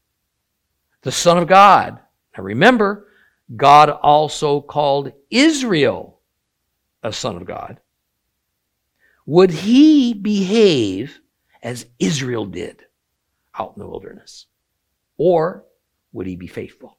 the 1.02 1.12
Son 1.12 1.38
of 1.38 1.48
God, 1.48 2.00
now 2.38 2.44
remember, 2.44 3.08
God 3.56 3.90
also 3.90 4.62
called 4.62 5.12
Israel 5.30 6.20
a 7.04 7.14
son 7.14 7.36
of 7.38 7.46
God. 7.46 7.80
Would 9.26 9.52
he 9.52 10.14
behave 10.14 11.22
as 11.62 11.86
Israel 12.00 12.46
did 12.46 12.86
out 13.58 13.74
in 13.76 13.80
the 13.80 13.88
wilderness? 13.88 14.46
Or 15.18 15.66
would 16.12 16.28
he 16.28 16.36
be 16.36 16.48
faithful? 16.48 16.98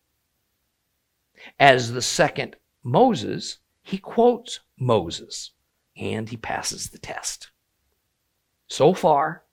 As 1.59 1.93
the 1.93 2.03
second 2.03 2.57
Moses, 2.83 3.59
he 3.83 3.99
quotes 3.99 4.61
Moses 4.79 5.53
and 5.97 6.29
he 6.29 6.37
passes 6.37 6.91
the 6.91 6.99
test. 6.99 7.51
So 8.69 8.95
far, 8.95 9.45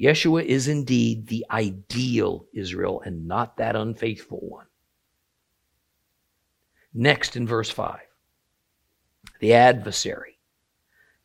Yeshua 0.00 0.44
is 0.44 0.66
indeed 0.66 1.26
the 1.26 1.44
ideal 1.50 2.46
Israel 2.54 3.02
and 3.04 3.28
not 3.28 3.58
that 3.58 3.76
unfaithful 3.76 4.40
one. 4.40 4.66
Next 6.94 7.36
in 7.36 7.46
verse 7.46 7.68
5, 7.70 8.00
the 9.40 9.52
adversary 9.52 10.38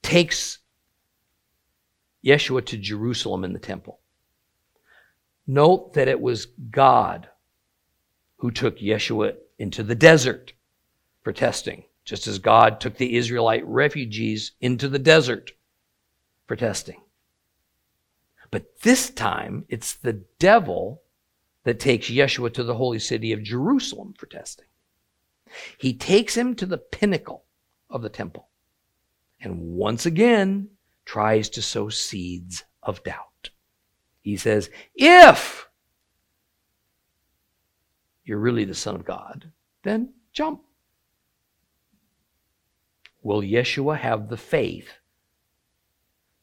takes 0.01 0.59
Yeshua 2.23 2.65
to 2.65 2.77
Jerusalem 2.77 3.45
in 3.45 3.53
the 3.53 3.59
temple. 3.59 3.99
Note 5.47 5.93
that 5.93 6.07
it 6.07 6.19
was 6.19 6.47
God 6.69 7.29
who 8.37 8.51
took 8.51 8.79
Yeshua 8.79 9.35
into 9.57 9.83
the 9.83 9.95
desert 9.95 10.53
for 11.21 11.31
testing, 11.31 11.85
just 12.03 12.27
as 12.27 12.39
God 12.39 12.81
took 12.81 12.97
the 12.97 13.15
Israelite 13.15 13.65
refugees 13.65 14.51
into 14.59 14.89
the 14.89 14.99
desert 14.99 15.53
for 16.45 16.55
testing. 16.55 17.01
But 18.55 18.79
this 18.83 19.09
time, 19.09 19.65
it's 19.67 19.95
the 19.95 20.23
devil 20.39 21.01
that 21.65 21.77
takes 21.77 22.09
Yeshua 22.09 22.53
to 22.53 22.63
the 22.63 22.75
holy 22.75 22.99
city 22.99 23.33
of 23.33 23.43
Jerusalem 23.43 24.13
for 24.17 24.27
testing. 24.27 24.67
He 25.77 25.93
takes 25.93 26.37
him 26.37 26.55
to 26.55 26.65
the 26.65 26.77
pinnacle 26.77 27.43
of 27.89 28.01
the 28.01 28.07
temple 28.07 28.47
and 29.41 29.59
once 29.59 30.05
again 30.05 30.69
tries 31.03 31.49
to 31.49 31.61
sow 31.61 31.89
seeds 31.89 32.63
of 32.81 33.03
doubt. 33.03 33.49
He 34.21 34.37
says, 34.37 34.69
If 34.95 35.67
you're 38.23 38.39
really 38.39 38.63
the 38.63 38.73
Son 38.73 38.95
of 38.95 39.03
God, 39.03 39.51
then 39.83 40.13
jump. 40.31 40.61
Will 43.21 43.41
Yeshua 43.41 43.97
have 43.97 44.29
the 44.29 44.37
faith 44.37 44.93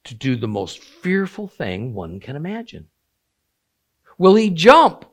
to 0.05 0.14
do 0.14 0.36
the 0.36 0.48
most 0.48 0.82
fearful 0.82 1.48
thing 1.48 1.94
one 1.94 2.20
can 2.20 2.36
imagine? 2.36 2.88
Will 4.18 4.34
he 4.34 4.50
jump? 4.50 5.05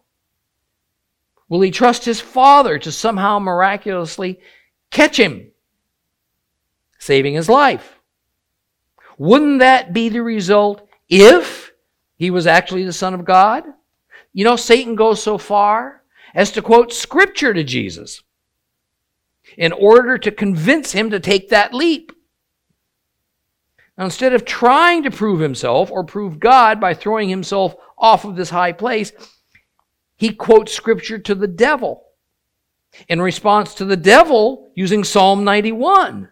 Will 1.48 1.62
he 1.62 1.72
trust 1.72 2.06
his 2.06 2.22
father 2.22 2.78
to 2.80 2.92
somehow 2.92 3.40
miraculously 3.40 4.40
catch 4.92 5.18
him, 5.18 5.52
saving 7.00 7.34
his 7.34 7.50
life? 7.50 8.00
Wouldn't 9.18 9.60
that 9.60 9.94
be 9.94 10.10
the 10.10 10.22
result 10.22 10.88
if 11.10 11.72
he 12.16 12.30
was 12.30 12.48
actually 12.48 12.86
the 12.86 12.94
Son 12.94 13.14
of 13.14 13.26
God? 13.26 13.64
You 14.32 14.46
know, 14.46 14.56
Satan 14.56 14.96
goes 14.96 15.22
so 15.22 15.38
far 15.38 16.04
as 16.34 16.52
to 16.52 16.62
quote 16.62 16.94
scripture 16.94 17.54
to 17.54 17.64
Jesus 17.64 18.22
in 19.58 19.72
order 19.72 20.18
to 20.20 20.32
convince 20.32 20.92
him 20.92 21.10
to 21.10 21.20
take 21.20 21.50
that 21.50 21.74
leap. 21.74 22.12
Now, 24.00 24.06
instead 24.06 24.32
of 24.32 24.46
trying 24.46 25.04
to 25.04 25.12
prove 25.12 25.42
himself 25.42 25.92
or 25.92 26.06
prove 26.06 26.40
God 26.40 26.80
by 26.80 26.94
throwing 26.94 27.28
himself 27.28 27.76
off 27.98 28.24
of 28.24 28.38
this 28.38 28.50
high 28.50 28.72
place, 28.72 29.12
he 30.16 30.34
quotes 30.34 30.72
scripture 30.72 31.20
to 31.20 31.36
the 31.36 31.48
devil 31.48 32.06
in 33.10 33.22
response 33.22 33.76
to 33.76 33.84
the 33.84 33.98
devil 33.98 34.72
using 34.74 35.04
Psalm 35.04 35.44
91 35.44 36.30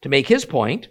to 0.00 0.08
make 0.08 0.26
his 0.26 0.46
point. 0.46 0.88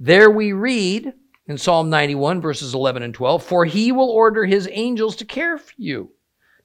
There 0.00 0.32
we 0.32 0.52
read 0.52 1.12
in 1.46 1.58
Psalm 1.58 1.90
91, 1.90 2.40
verses 2.40 2.74
11 2.74 3.04
and 3.04 3.14
12 3.14 3.44
For 3.44 3.64
he 3.64 3.92
will 3.92 4.10
order 4.10 4.44
his 4.46 4.68
angels 4.72 5.14
to 5.16 5.24
care 5.24 5.58
for 5.58 5.74
you, 5.76 6.10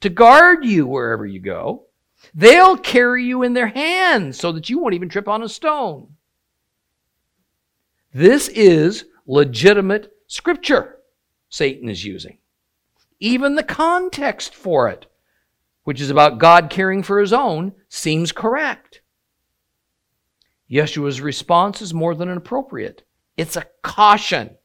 to 0.01 0.09
guard 0.09 0.65
you 0.65 0.87
wherever 0.87 1.27
you 1.27 1.39
go. 1.39 1.85
They'll 2.33 2.77
carry 2.77 3.25
you 3.25 3.43
in 3.43 3.53
their 3.53 3.67
hands 3.67 4.39
so 4.39 4.51
that 4.53 4.71
you 4.71 4.79
won't 4.79 4.95
even 4.95 5.09
trip 5.09 5.27
on 5.27 5.43
a 5.43 5.49
stone. 5.49 6.12
This 8.13 8.47
is 8.49 9.05
legitimate 9.25 10.13
scripture 10.27 10.99
Satan 11.49 11.89
is 11.89 12.05
using. 12.05 12.37
Even 13.19 13.55
the 13.55 13.63
context 13.63 14.53
for 14.53 14.89
it, 14.89 15.05
which 15.83 16.01
is 16.01 16.09
about 16.09 16.37
God 16.37 16.69
caring 16.69 17.03
for 17.03 17.19
his 17.19 17.33
own, 17.33 17.73
seems 17.89 18.31
correct. 18.31 19.01
Yeshua's 20.69 21.21
response 21.21 21.81
is 21.81 21.93
more 21.93 22.15
than 22.15 22.29
appropriate. 22.29 23.03
It's 23.37 23.55
a 23.55 23.65
caution 23.81 24.57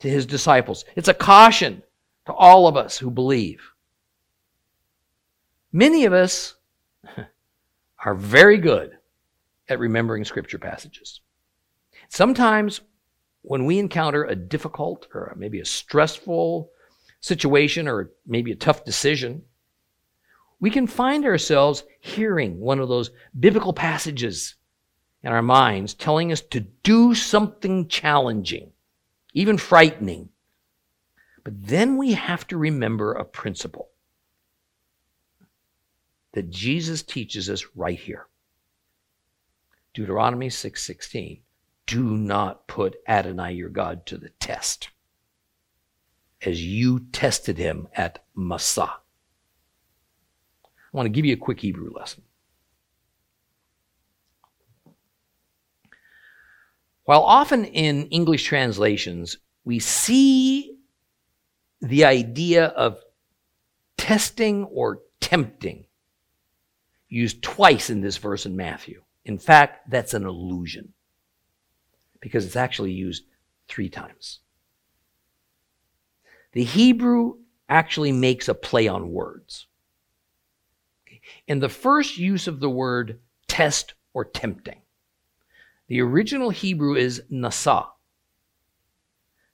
to 0.00 0.08
his 0.08 0.26
disciples. 0.26 0.84
It's 0.96 1.08
a 1.08 1.14
caution 1.14 1.82
to 2.26 2.32
all 2.32 2.68
of 2.68 2.76
us 2.76 2.98
who 2.98 3.10
believe. 3.10 3.72
Many 5.72 6.04
of 6.04 6.12
us 6.12 6.54
are 8.04 8.14
very 8.14 8.58
good 8.58 8.92
at 9.68 9.78
remembering 9.78 10.24
scripture 10.24 10.58
passages. 10.58 11.20
Sometimes 12.08 12.80
when 13.42 13.64
we 13.64 13.78
encounter 13.78 14.24
a 14.24 14.34
difficult 14.34 15.06
or 15.14 15.34
maybe 15.36 15.60
a 15.60 15.64
stressful 15.64 16.70
situation 17.20 17.88
or 17.88 18.10
maybe 18.26 18.52
a 18.52 18.56
tough 18.56 18.84
decision, 18.84 19.42
we 20.60 20.70
can 20.70 20.86
find 20.86 21.24
ourselves 21.24 21.84
hearing 22.00 22.58
one 22.58 22.80
of 22.80 22.88
those 22.88 23.10
biblical 23.38 23.72
passages 23.72 24.56
in 25.22 25.32
our 25.32 25.42
minds 25.42 25.94
telling 25.94 26.32
us 26.32 26.40
to 26.40 26.60
do 26.60 27.14
something 27.14 27.88
challenging, 27.88 28.72
even 29.34 29.58
frightening. 29.58 30.28
But 31.44 31.66
then 31.66 31.96
we 31.96 32.12
have 32.12 32.46
to 32.48 32.58
remember 32.58 33.12
a 33.12 33.24
principle 33.24 33.90
that 36.32 36.50
Jesus 36.50 37.02
teaches 37.02 37.48
us 37.48 37.64
right 37.74 37.98
here. 37.98 38.26
Deuteronomy 39.94 40.50
6:16. 40.50 41.40
Do 41.88 42.04
not 42.18 42.68
put 42.68 42.96
Adonai 43.08 43.54
your 43.54 43.70
God 43.70 44.04
to 44.06 44.18
the 44.18 44.28
test 44.28 44.90
as 46.42 46.62
you 46.62 47.00
tested 47.12 47.56
him 47.56 47.88
at 47.94 48.22
Massah. 48.34 48.92
I 50.64 50.68
want 50.92 51.06
to 51.06 51.10
give 51.10 51.24
you 51.24 51.32
a 51.32 51.38
quick 51.38 51.60
Hebrew 51.60 51.90
lesson. 51.90 52.24
While 57.04 57.22
often 57.22 57.64
in 57.64 58.08
English 58.08 58.44
translations 58.44 59.38
we 59.64 59.78
see 59.78 60.76
the 61.80 62.04
idea 62.04 62.66
of 62.66 63.02
testing 63.96 64.64
or 64.64 65.00
tempting 65.22 65.86
used 67.08 67.40
twice 67.40 67.88
in 67.88 68.02
this 68.02 68.18
verse 68.18 68.44
in 68.44 68.56
Matthew. 68.56 69.02
In 69.24 69.38
fact, 69.38 69.90
that's 69.90 70.12
an 70.12 70.26
illusion 70.26 70.92
because 72.20 72.44
it's 72.44 72.56
actually 72.56 72.92
used 72.92 73.24
three 73.68 73.88
times. 73.88 74.40
The 76.52 76.64
Hebrew 76.64 77.34
actually 77.68 78.12
makes 78.12 78.48
a 78.48 78.54
play 78.54 78.88
on 78.88 79.12
words. 79.12 79.66
In 81.46 81.58
the 81.58 81.68
first 81.68 82.16
use 82.16 82.46
of 82.46 82.60
the 82.60 82.70
word 82.70 83.20
test 83.46 83.94
or 84.14 84.24
tempting, 84.24 84.80
the 85.88 86.00
original 86.00 86.50
Hebrew 86.50 86.94
is 86.94 87.22
nasa. 87.30 87.86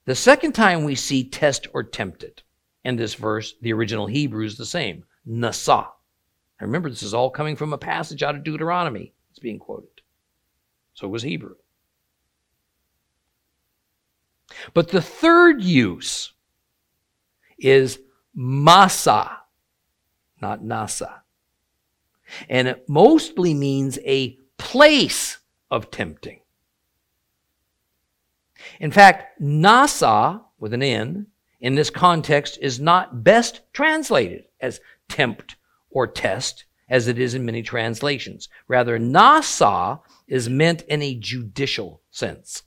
The 0.05 0.15
second 0.15 0.53
time 0.53 0.83
we 0.83 0.95
see 0.95 1.27
test 1.27 1.67
or 1.73 1.83
tempted 1.83 2.43
in 2.83 2.95
this 2.95 3.15
verse, 3.15 3.55
the 3.61 3.73
original 3.73 4.07
Hebrew 4.07 4.45
is 4.45 4.57
the 4.57 4.65
same, 4.65 5.03
nasa. 5.27 5.87
Now 6.59 6.67
remember, 6.67 6.89
this 6.89 7.03
is 7.03 7.13
all 7.13 7.29
coming 7.29 7.55
from 7.55 7.73
a 7.73 7.77
passage 7.77 8.23
out 8.23 8.35
of 8.35 8.43
Deuteronomy. 8.43 9.13
It's 9.31 9.39
being 9.39 9.59
quoted. 9.59 9.89
So 10.93 11.07
it 11.07 11.11
was 11.11 11.23
Hebrew. 11.23 11.55
But 14.73 14.89
the 14.89 15.01
third 15.01 15.61
use 15.61 16.33
is 17.57 17.99
masa, 18.37 19.37
not 20.41 20.61
nasa. 20.61 21.21
And 22.49 22.67
it 22.67 22.89
mostly 22.89 23.53
means 23.53 23.99
a 24.05 24.37
place 24.57 25.37
of 25.69 25.91
tempting. 25.91 26.41
In 28.79 28.91
fact, 28.91 29.39
nasa, 29.41 30.41
with 30.59 30.73
an 30.73 30.83
N, 30.83 31.27
in 31.61 31.75
this 31.75 31.89
context 31.89 32.57
is 32.61 32.79
not 32.79 33.23
best 33.23 33.61
translated 33.73 34.45
as 34.59 34.81
tempt 35.07 35.55
or 35.89 36.07
test, 36.07 36.65
as 36.89 37.07
it 37.07 37.17
is 37.17 37.33
in 37.33 37.45
many 37.45 37.63
translations. 37.63 38.49
Rather, 38.67 38.99
nasa 38.99 40.01
is 40.27 40.49
meant 40.49 40.81
in 40.83 41.01
a 41.01 41.15
judicial 41.15 42.01
sense, 42.11 42.63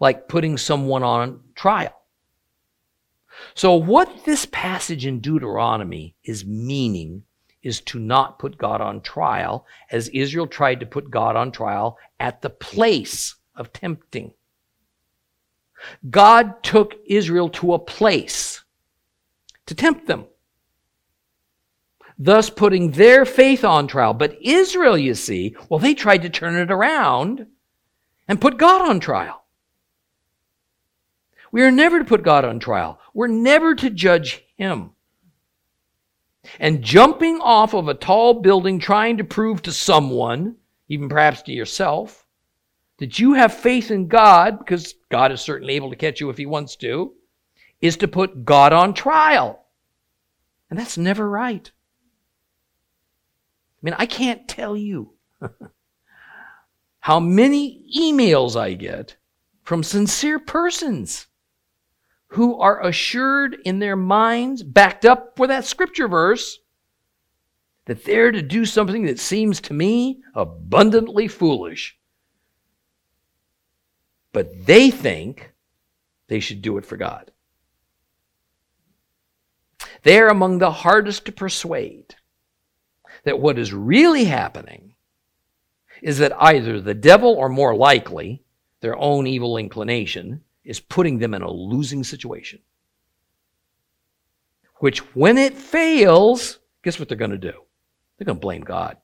like 0.00 0.28
putting 0.28 0.58
someone 0.58 1.02
on 1.02 1.40
trial. 1.54 1.94
So, 3.54 3.74
what 3.74 4.24
this 4.24 4.46
passage 4.46 5.06
in 5.06 5.20
Deuteronomy 5.20 6.14
is 6.24 6.44
meaning 6.44 7.24
is 7.62 7.80
to 7.80 7.98
not 7.98 8.38
put 8.38 8.58
God 8.58 8.80
on 8.80 9.00
trial, 9.00 9.66
as 9.90 10.08
Israel 10.08 10.46
tried 10.46 10.80
to 10.80 10.86
put 10.86 11.10
God 11.10 11.34
on 11.34 11.50
trial 11.50 11.98
at 12.20 12.42
the 12.42 12.50
place 12.50 13.34
of 13.56 13.72
tempting. 13.72 14.34
God 16.08 16.62
took 16.62 16.94
Israel 17.06 17.48
to 17.50 17.74
a 17.74 17.78
place 17.78 18.62
to 19.66 19.74
tempt 19.74 20.06
them, 20.06 20.26
thus 22.18 22.50
putting 22.50 22.92
their 22.92 23.24
faith 23.24 23.64
on 23.64 23.86
trial. 23.86 24.14
But 24.14 24.38
Israel, 24.40 24.96
you 24.96 25.14
see, 25.14 25.56
well, 25.68 25.80
they 25.80 25.94
tried 25.94 26.22
to 26.22 26.30
turn 26.30 26.56
it 26.56 26.70
around 26.70 27.46
and 28.28 28.40
put 28.40 28.58
God 28.58 28.88
on 28.88 29.00
trial. 29.00 29.43
We 31.54 31.62
are 31.62 31.70
never 31.70 32.00
to 32.00 32.04
put 32.04 32.24
God 32.24 32.44
on 32.44 32.58
trial. 32.58 32.98
We're 33.14 33.28
never 33.28 33.76
to 33.76 33.88
judge 33.88 34.44
Him 34.56 34.90
and 36.58 36.82
jumping 36.82 37.40
off 37.40 37.74
of 37.74 37.86
a 37.86 37.94
tall 37.94 38.42
building 38.42 38.80
trying 38.80 39.18
to 39.18 39.24
prove 39.24 39.62
to 39.62 39.70
someone, 39.70 40.56
even 40.88 41.08
perhaps 41.08 41.42
to 41.42 41.52
yourself, 41.52 42.26
that 42.98 43.20
you 43.20 43.34
have 43.34 43.54
faith 43.54 43.92
in 43.92 44.08
God, 44.08 44.58
because 44.58 44.96
God 45.12 45.30
is 45.30 45.40
certainly 45.40 45.74
able 45.74 45.90
to 45.90 45.96
catch 45.96 46.20
you 46.20 46.28
if 46.28 46.36
He 46.36 46.44
wants 46.44 46.74
to, 46.78 47.12
is 47.80 47.98
to 47.98 48.08
put 48.08 48.44
God 48.44 48.72
on 48.72 48.92
trial. 48.92 49.64
And 50.70 50.76
that's 50.76 50.98
never 50.98 51.30
right. 51.30 51.70
I 53.70 53.80
mean, 53.80 53.94
I 53.96 54.06
can't 54.06 54.48
tell 54.48 54.76
you 54.76 55.12
how 56.98 57.20
many 57.20 57.86
emails 57.96 58.56
I 58.56 58.72
get 58.72 59.14
from 59.62 59.84
sincere 59.84 60.40
persons 60.40 61.28
who 62.34 62.58
are 62.58 62.84
assured 62.84 63.56
in 63.64 63.78
their 63.78 63.94
minds, 63.94 64.64
backed 64.64 65.04
up 65.04 65.36
for 65.36 65.46
that 65.46 65.64
scripture 65.64 66.08
verse, 66.08 66.58
that 67.84 68.04
they're 68.04 68.32
to 68.32 68.42
do 68.42 68.64
something 68.64 69.04
that 69.06 69.20
seems 69.20 69.60
to 69.60 69.72
me 69.72 70.20
abundantly 70.34 71.28
foolish. 71.28 71.96
But 74.32 74.66
they 74.66 74.90
think 74.90 75.52
they 76.26 76.40
should 76.40 76.60
do 76.60 76.76
it 76.76 76.84
for 76.84 76.96
God. 76.96 77.30
They're 80.02 80.28
among 80.28 80.58
the 80.58 80.72
hardest 80.72 81.26
to 81.26 81.32
persuade 81.32 82.16
that 83.22 83.38
what 83.38 83.60
is 83.60 83.72
really 83.72 84.24
happening 84.24 84.96
is 86.02 86.18
that 86.18 86.32
either 86.42 86.80
the 86.80 86.94
devil, 86.94 87.30
or 87.30 87.48
more 87.48 87.76
likely, 87.76 88.42
their 88.80 88.98
own 88.98 89.28
evil 89.28 89.56
inclination, 89.56 90.42
is 90.64 90.80
putting 90.80 91.18
them 91.18 91.34
in 91.34 91.42
a 91.42 91.50
losing 91.50 92.04
situation. 92.04 92.60
Which, 94.76 94.98
when 95.14 95.38
it 95.38 95.54
fails, 95.54 96.58
guess 96.82 96.98
what 96.98 97.08
they're 97.08 97.16
going 97.16 97.30
to 97.30 97.38
do? 97.38 97.52
They're 98.16 98.26
going 98.26 98.38
to 98.38 98.40
blame 98.40 98.62
God. 98.62 98.96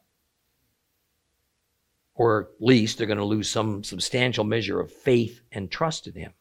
Or 2.15 2.43
at 2.43 2.65
least 2.65 2.99
they're 2.99 3.07
going 3.07 3.19
to 3.19 3.25
lose 3.25 3.49
some 3.49 3.83
substantial 3.83 4.45
measure 4.45 4.81
of 4.81 4.93
faith 4.93 5.41
and 5.53 5.71
trust 5.71 6.07
in 6.07 6.15
Him. 6.15 6.33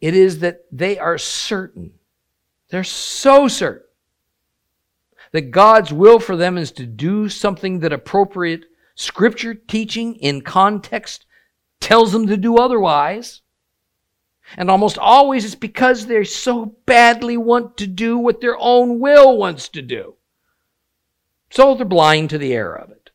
It 0.00 0.14
is 0.14 0.40
that 0.40 0.64
they 0.72 0.98
are 0.98 1.18
certain, 1.18 1.92
they're 2.70 2.84
so 2.84 3.48
certain, 3.48 3.86
that 5.32 5.50
God's 5.50 5.92
will 5.92 6.18
for 6.18 6.36
them 6.36 6.58
is 6.58 6.72
to 6.72 6.86
do 6.86 7.28
something 7.28 7.80
that 7.80 7.92
appropriate 7.92 8.64
scripture 8.94 9.54
teaching 9.54 10.16
in 10.16 10.42
context 10.42 11.24
tells 11.80 12.12
them 12.12 12.26
to 12.26 12.36
do 12.36 12.58
otherwise. 12.58 13.42
And 14.56 14.70
almost 14.70 14.98
always 14.98 15.44
it's 15.44 15.54
because 15.54 16.06
they 16.06 16.24
so 16.24 16.76
badly 16.86 17.36
want 17.36 17.76
to 17.78 17.86
do 17.86 18.18
what 18.18 18.40
their 18.40 18.56
own 18.58 18.98
will 18.98 19.36
wants 19.36 19.68
to 19.70 19.82
do. 19.82 20.16
So 21.50 21.74
they're 21.74 21.84
blind 21.84 22.30
to 22.30 22.38
the 22.38 22.52
error 22.52 22.76
of 22.76 22.90
it. 22.90 23.10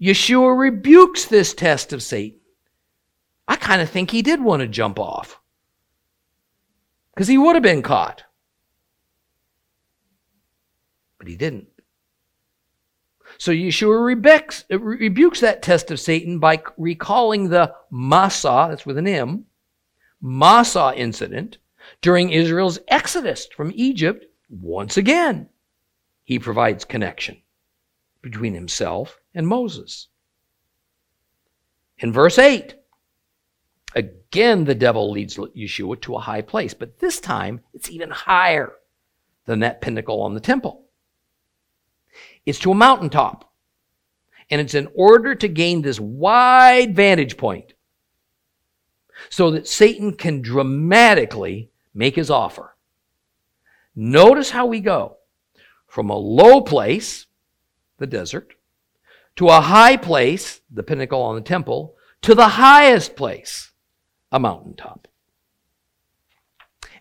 Yeshua 0.00 0.56
rebukes 0.56 1.24
this 1.24 1.54
test 1.54 1.92
of 1.92 2.02
Satan. 2.02 2.40
I 3.48 3.56
kind 3.56 3.80
of 3.80 3.88
think 3.88 4.10
he 4.10 4.22
did 4.22 4.42
want 4.42 4.60
to 4.60 4.68
jump 4.68 4.98
off 4.98 5.40
because 7.14 7.28
he 7.28 7.38
would 7.38 7.56
have 7.56 7.62
been 7.62 7.82
caught. 7.82 8.24
But 11.18 11.28
he 11.28 11.36
didn't. 11.36 11.68
So 13.38 13.52
Yeshua 13.52 14.04
rebukes, 14.04 14.64
uh, 14.72 14.78
rebukes 14.78 15.40
that 15.40 15.62
test 15.62 15.90
of 15.90 16.00
Satan 16.00 16.38
by 16.38 16.62
recalling 16.76 17.48
the 17.48 17.74
Massah, 17.90 18.66
that's 18.70 18.86
with 18.86 18.98
an 18.98 19.06
M, 19.06 19.44
Massah 20.20 20.92
incident 20.96 21.58
during 22.00 22.30
Israel's 22.30 22.78
exodus 22.88 23.46
from 23.46 23.72
Egypt 23.74 24.26
once 24.48 24.96
again 24.96 25.48
he 26.24 26.38
provides 26.38 26.84
connection 26.84 27.40
between 28.22 28.54
himself 28.54 29.20
and 29.34 29.46
Moses. 29.46 30.08
In 31.98 32.12
verse 32.12 32.38
8, 32.38 32.74
again 33.94 34.64
the 34.64 34.74
devil 34.74 35.10
leads 35.10 35.36
Yeshua 35.36 36.00
to 36.02 36.16
a 36.16 36.20
high 36.20 36.42
place, 36.42 36.74
but 36.74 36.98
this 36.98 37.20
time 37.20 37.60
it's 37.72 37.90
even 37.90 38.10
higher 38.10 38.72
than 39.44 39.60
that 39.60 39.80
pinnacle 39.80 40.22
on 40.22 40.34
the 40.34 40.40
temple. 40.40 40.85
It's 42.44 42.58
to 42.60 42.72
a 42.72 42.74
mountaintop. 42.74 43.52
And 44.50 44.60
it's 44.60 44.74
in 44.74 44.88
order 44.94 45.34
to 45.34 45.48
gain 45.48 45.82
this 45.82 45.98
wide 45.98 46.94
vantage 46.94 47.36
point 47.36 47.74
so 49.28 49.50
that 49.50 49.66
Satan 49.66 50.14
can 50.14 50.42
dramatically 50.42 51.70
make 51.94 52.14
his 52.14 52.30
offer. 52.30 52.76
Notice 53.94 54.50
how 54.50 54.66
we 54.66 54.80
go 54.80 55.16
from 55.86 56.10
a 56.10 56.16
low 56.16 56.60
place, 56.60 57.26
the 57.98 58.06
desert, 58.06 58.54
to 59.36 59.48
a 59.48 59.60
high 59.60 59.96
place, 59.96 60.60
the 60.70 60.82
pinnacle 60.82 61.22
on 61.22 61.34
the 61.34 61.40
temple, 61.40 61.96
to 62.22 62.34
the 62.34 62.48
highest 62.48 63.16
place, 63.16 63.72
a 64.30 64.38
mountaintop. 64.38 65.08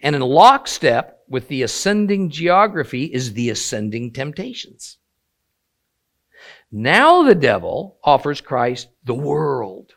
And 0.02 0.16
in 0.16 0.22
lockstep 0.22 1.24
with 1.28 1.48
the 1.48 1.64
ascending 1.64 2.30
geography 2.30 3.06
is 3.06 3.34
the 3.34 3.50
ascending 3.50 4.14
temptations. 4.14 4.98
Now 6.78 7.24
the 7.24 7.36
devil 7.36 8.00
offers 8.04 8.42
Christ 8.42 8.90
the 9.06 9.14
world 9.14 9.94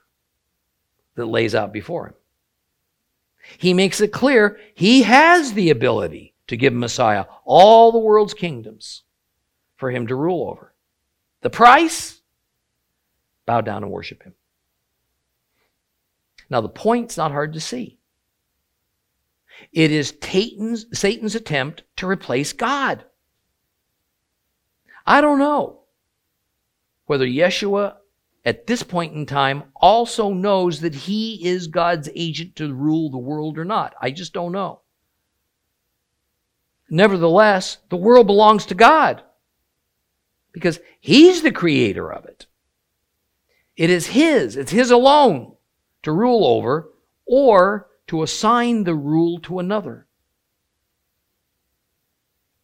that 1.17 1.27
lays 1.27 1.57
out 1.57 1.73
before 1.73 2.07
him. 2.07 2.15
He 3.59 3.75
makes 3.75 4.01
it 4.01 4.13
clear 4.13 4.61
he 4.77 5.03
has 5.03 5.55
the 5.55 5.71
ability 5.71 6.37
to 6.47 6.57
give 6.57 6.73
Messiah 6.73 7.25
all 7.45 7.91
the 7.91 7.99
world's 7.99 8.33
kingdoms 8.33 9.03
for 9.75 9.91
him 9.91 10.07
to 10.07 10.15
rule 10.15 10.49
over. 10.49 10.73
The 11.41 11.51
price? 11.51 12.21
Bow 13.45 13.61
down 13.61 13.83
and 13.83 13.91
worship 13.91 14.23
him. 14.23 14.35
Now, 16.49 16.61
the 16.61 16.69
point's 16.69 17.17
not 17.17 17.33
hard 17.33 17.55
to 17.55 17.61
see. 17.61 17.99
It 19.73 19.91
is 19.91 20.15
Satan's, 20.23 21.35
attempt 21.35 21.83
to 21.97 22.07
replace 22.09 22.53
God. 22.53 23.05
I 25.05 25.21
don't 25.21 25.41
know 25.41 25.79
whether 27.09 27.27
Yeshua 27.27 27.97
at 28.45 28.67
this 28.67 28.83
point 28.83 29.15
in 29.15 29.27
time 29.27 29.65
also 29.75 30.33
knows 30.33 30.81
that 30.81 30.95
he 30.95 31.45
is 31.45 31.67
God's 31.67 32.09
agent 32.15 32.55
to 32.57 32.73
rule 32.73 33.11
the 33.11 33.19
world 33.19 33.59
or 33.59 33.65
not. 33.65 33.95
I 34.01 34.11
just 34.11 34.33
don't 34.33 34.53
know. 34.53 34.81
Nevertheless, 36.91 37.79
the 37.91 37.97
world 37.97 38.27
belongs 38.27 38.67
to 38.67 38.75
God 38.75 39.23
because 40.53 40.81
He's 41.01 41.43
the 41.43 41.53
creator 41.53 42.13
of 42.13 42.25
it. 42.25 42.47
It 43.77 43.91
is 43.91 44.09
His, 44.09 44.57
it's 44.57 44.73
His 44.73 44.91
alone 44.91 45.55
to 46.03 46.13
rule 46.13 46.45
over 46.45 46.91
or 47.27 47.89
to 48.07 48.23
assign 48.23 48.85
the 48.85 48.95
rule 48.95 49.39
to 49.41 49.59
another. 49.59 50.07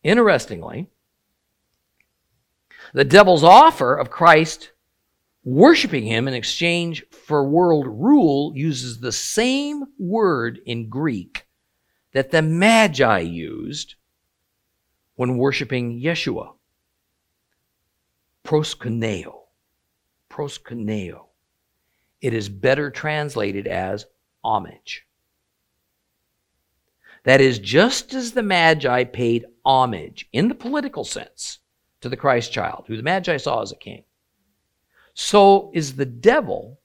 Interestingly, 0.03 0.88
the 2.95 3.05
devil's 3.05 3.42
offer 3.42 3.97
of 3.97 4.09
Christ 4.09 4.70
worshiping 5.42 6.05
him 6.05 6.28
in 6.28 6.32
exchange 6.32 7.05
for 7.11 7.47
world 7.47 7.86
rule 7.88 8.53
uses 8.55 9.01
the 9.01 9.12
same 9.12 9.82
word 9.99 10.61
in 10.64 10.88
Greek 10.88 11.47
that 12.12 12.30
the 12.30 12.40
Magi 12.40 13.18
used 13.18 13.97
when 15.16 15.36
worshiping 15.36 16.01
Yeshua. 16.01 16.55
Proskuneo. 18.45 19.40
Proskuneo. 20.30 21.26
It 22.20 22.32
is 22.32 22.49
better 22.49 22.90
translated 22.90 23.66
as 23.66 24.07
homage. 24.45 25.05
That 27.24 27.40
is, 27.40 27.59
just 27.59 28.14
as 28.14 28.32
the 28.32 28.42
Magi 28.42 29.05
paid 29.05 29.47
homage 29.64 30.28
in 30.32 30.49
the 30.49 30.55
political 30.55 31.05
sense 31.05 31.59
to 32.05 32.11
the 32.11 32.16
Christ 32.18 32.52
child, 32.52 32.84
who 32.86 32.98
the 32.98 33.02
Magi 33.02 33.38
saw 33.38 33.62
as 33.62 33.72
a 33.72 33.76
king, 33.76 34.05
so 35.14 35.70
is 35.72 35.96
the 35.96 36.05
devil 36.05 36.78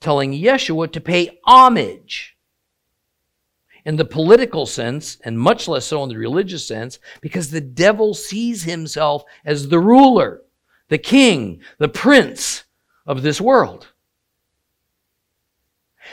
telling 0.00 0.32
Yeshua 0.32 0.92
to 0.92 1.00
pay 1.00 1.40
homage 1.46 2.36
in 3.86 3.96
the 3.96 4.04
political 4.04 4.66
sense, 4.66 5.16
and 5.24 5.38
much 5.38 5.66
less 5.66 5.86
so 5.86 6.02
in 6.02 6.10
the 6.10 6.18
religious 6.18 6.68
sense, 6.68 6.98
because 7.22 7.50
the 7.50 7.60
devil 7.62 8.12
sees 8.12 8.64
himself 8.64 9.24
as 9.46 9.68
the 9.68 9.78
ruler, 9.78 10.42
the 10.88 10.98
king, 10.98 11.62
the 11.78 11.88
prince 11.88 12.64
of 13.06 13.22
this 13.22 13.40
world. 13.40 13.86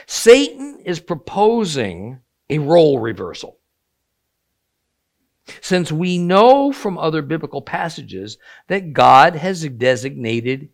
Satan 0.06 0.80
is 0.86 1.00
proposing 1.00 2.20
a 2.48 2.58
role 2.58 2.98
reversal. 2.98 3.58
Since 5.60 5.92
we 5.92 6.18
know 6.18 6.72
from 6.72 6.96
other 6.96 7.22
biblical 7.22 7.62
passages 7.62 8.38
that 8.68 8.92
God 8.92 9.36
has 9.36 9.68
designated 9.68 10.70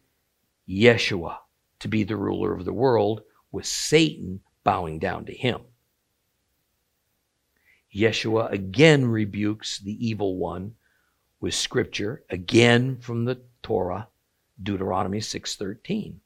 Yeshua 0.69 1.39
to 1.81 1.89
be 1.89 2.05
the 2.05 2.17
ruler 2.17 2.53
of 2.53 2.65
the 2.65 2.73
world, 2.73 3.23
with 3.51 3.67
Satan 3.67 4.41
bowing 4.63 4.99
down 4.99 5.25
to 5.25 5.35
him. 5.35 5.63
Yeshua 7.95 8.53
again 8.53 9.07
rebukes 9.07 9.79
the 9.79 10.07
evil 10.07 10.37
one 10.37 10.77
with 11.41 11.55
scripture, 11.55 12.23
again 12.31 12.99
from 12.99 13.25
the 13.25 13.41
Torah, 13.63 14.09
Deuteronomy 14.63 15.21
6:13. 15.21 16.21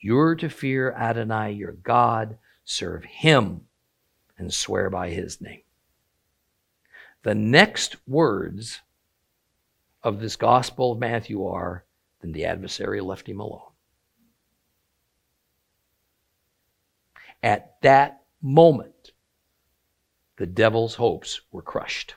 You're 0.00 0.34
to 0.34 0.50
fear 0.50 0.92
Adonai, 0.92 1.52
your 1.52 1.72
God, 1.72 2.38
serve 2.64 3.04
him, 3.04 3.66
and 4.36 4.52
swear 4.52 4.90
by 4.90 5.10
his 5.10 5.40
name. 5.40 5.62
The 7.22 7.34
next 7.34 7.96
words 8.06 8.80
of 10.02 10.20
this 10.20 10.36
Gospel 10.36 10.92
of 10.92 10.98
Matthew 10.98 11.44
are 11.46 11.84
Then 12.20 12.32
the 12.32 12.44
adversary 12.44 13.00
left 13.00 13.28
him 13.28 13.40
alone. 13.40 13.72
At 17.42 17.80
that 17.82 18.24
moment, 18.42 19.12
the 20.36 20.46
devil's 20.46 20.96
hopes 20.96 21.40
were 21.52 21.62
crushed. 21.62 22.14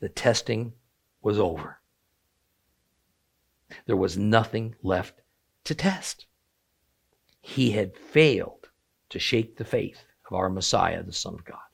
The 0.00 0.08
testing 0.08 0.72
was 1.22 1.38
over. 1.38 1.80
There 3.86 3.96
was 3.96 4.16
nothing 4.16 4.74
left 4.82 5.20
to 5.64 5.74
test. 5.74 6.26
He 7.40 7.72
had 7.72 7.96
failed 7.96 8.70
to 9.10 9.18
shake 9.18 9.56
the 9.56 9.64
faith 9.64 10.04
of 10.26 10.34
our 10.34 10.50
Messiah, 10.50 11.02
the 11.02 11.12
Son 11.12 11.34
of 11.34 11.44
God. 11.44 11.69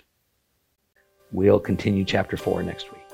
We'll 1.33 1.61
continue 1.61 2.05
chapter 2.05 2.37
4 2.37 2.63
next 2.63 2.93
week. 2.93 3.06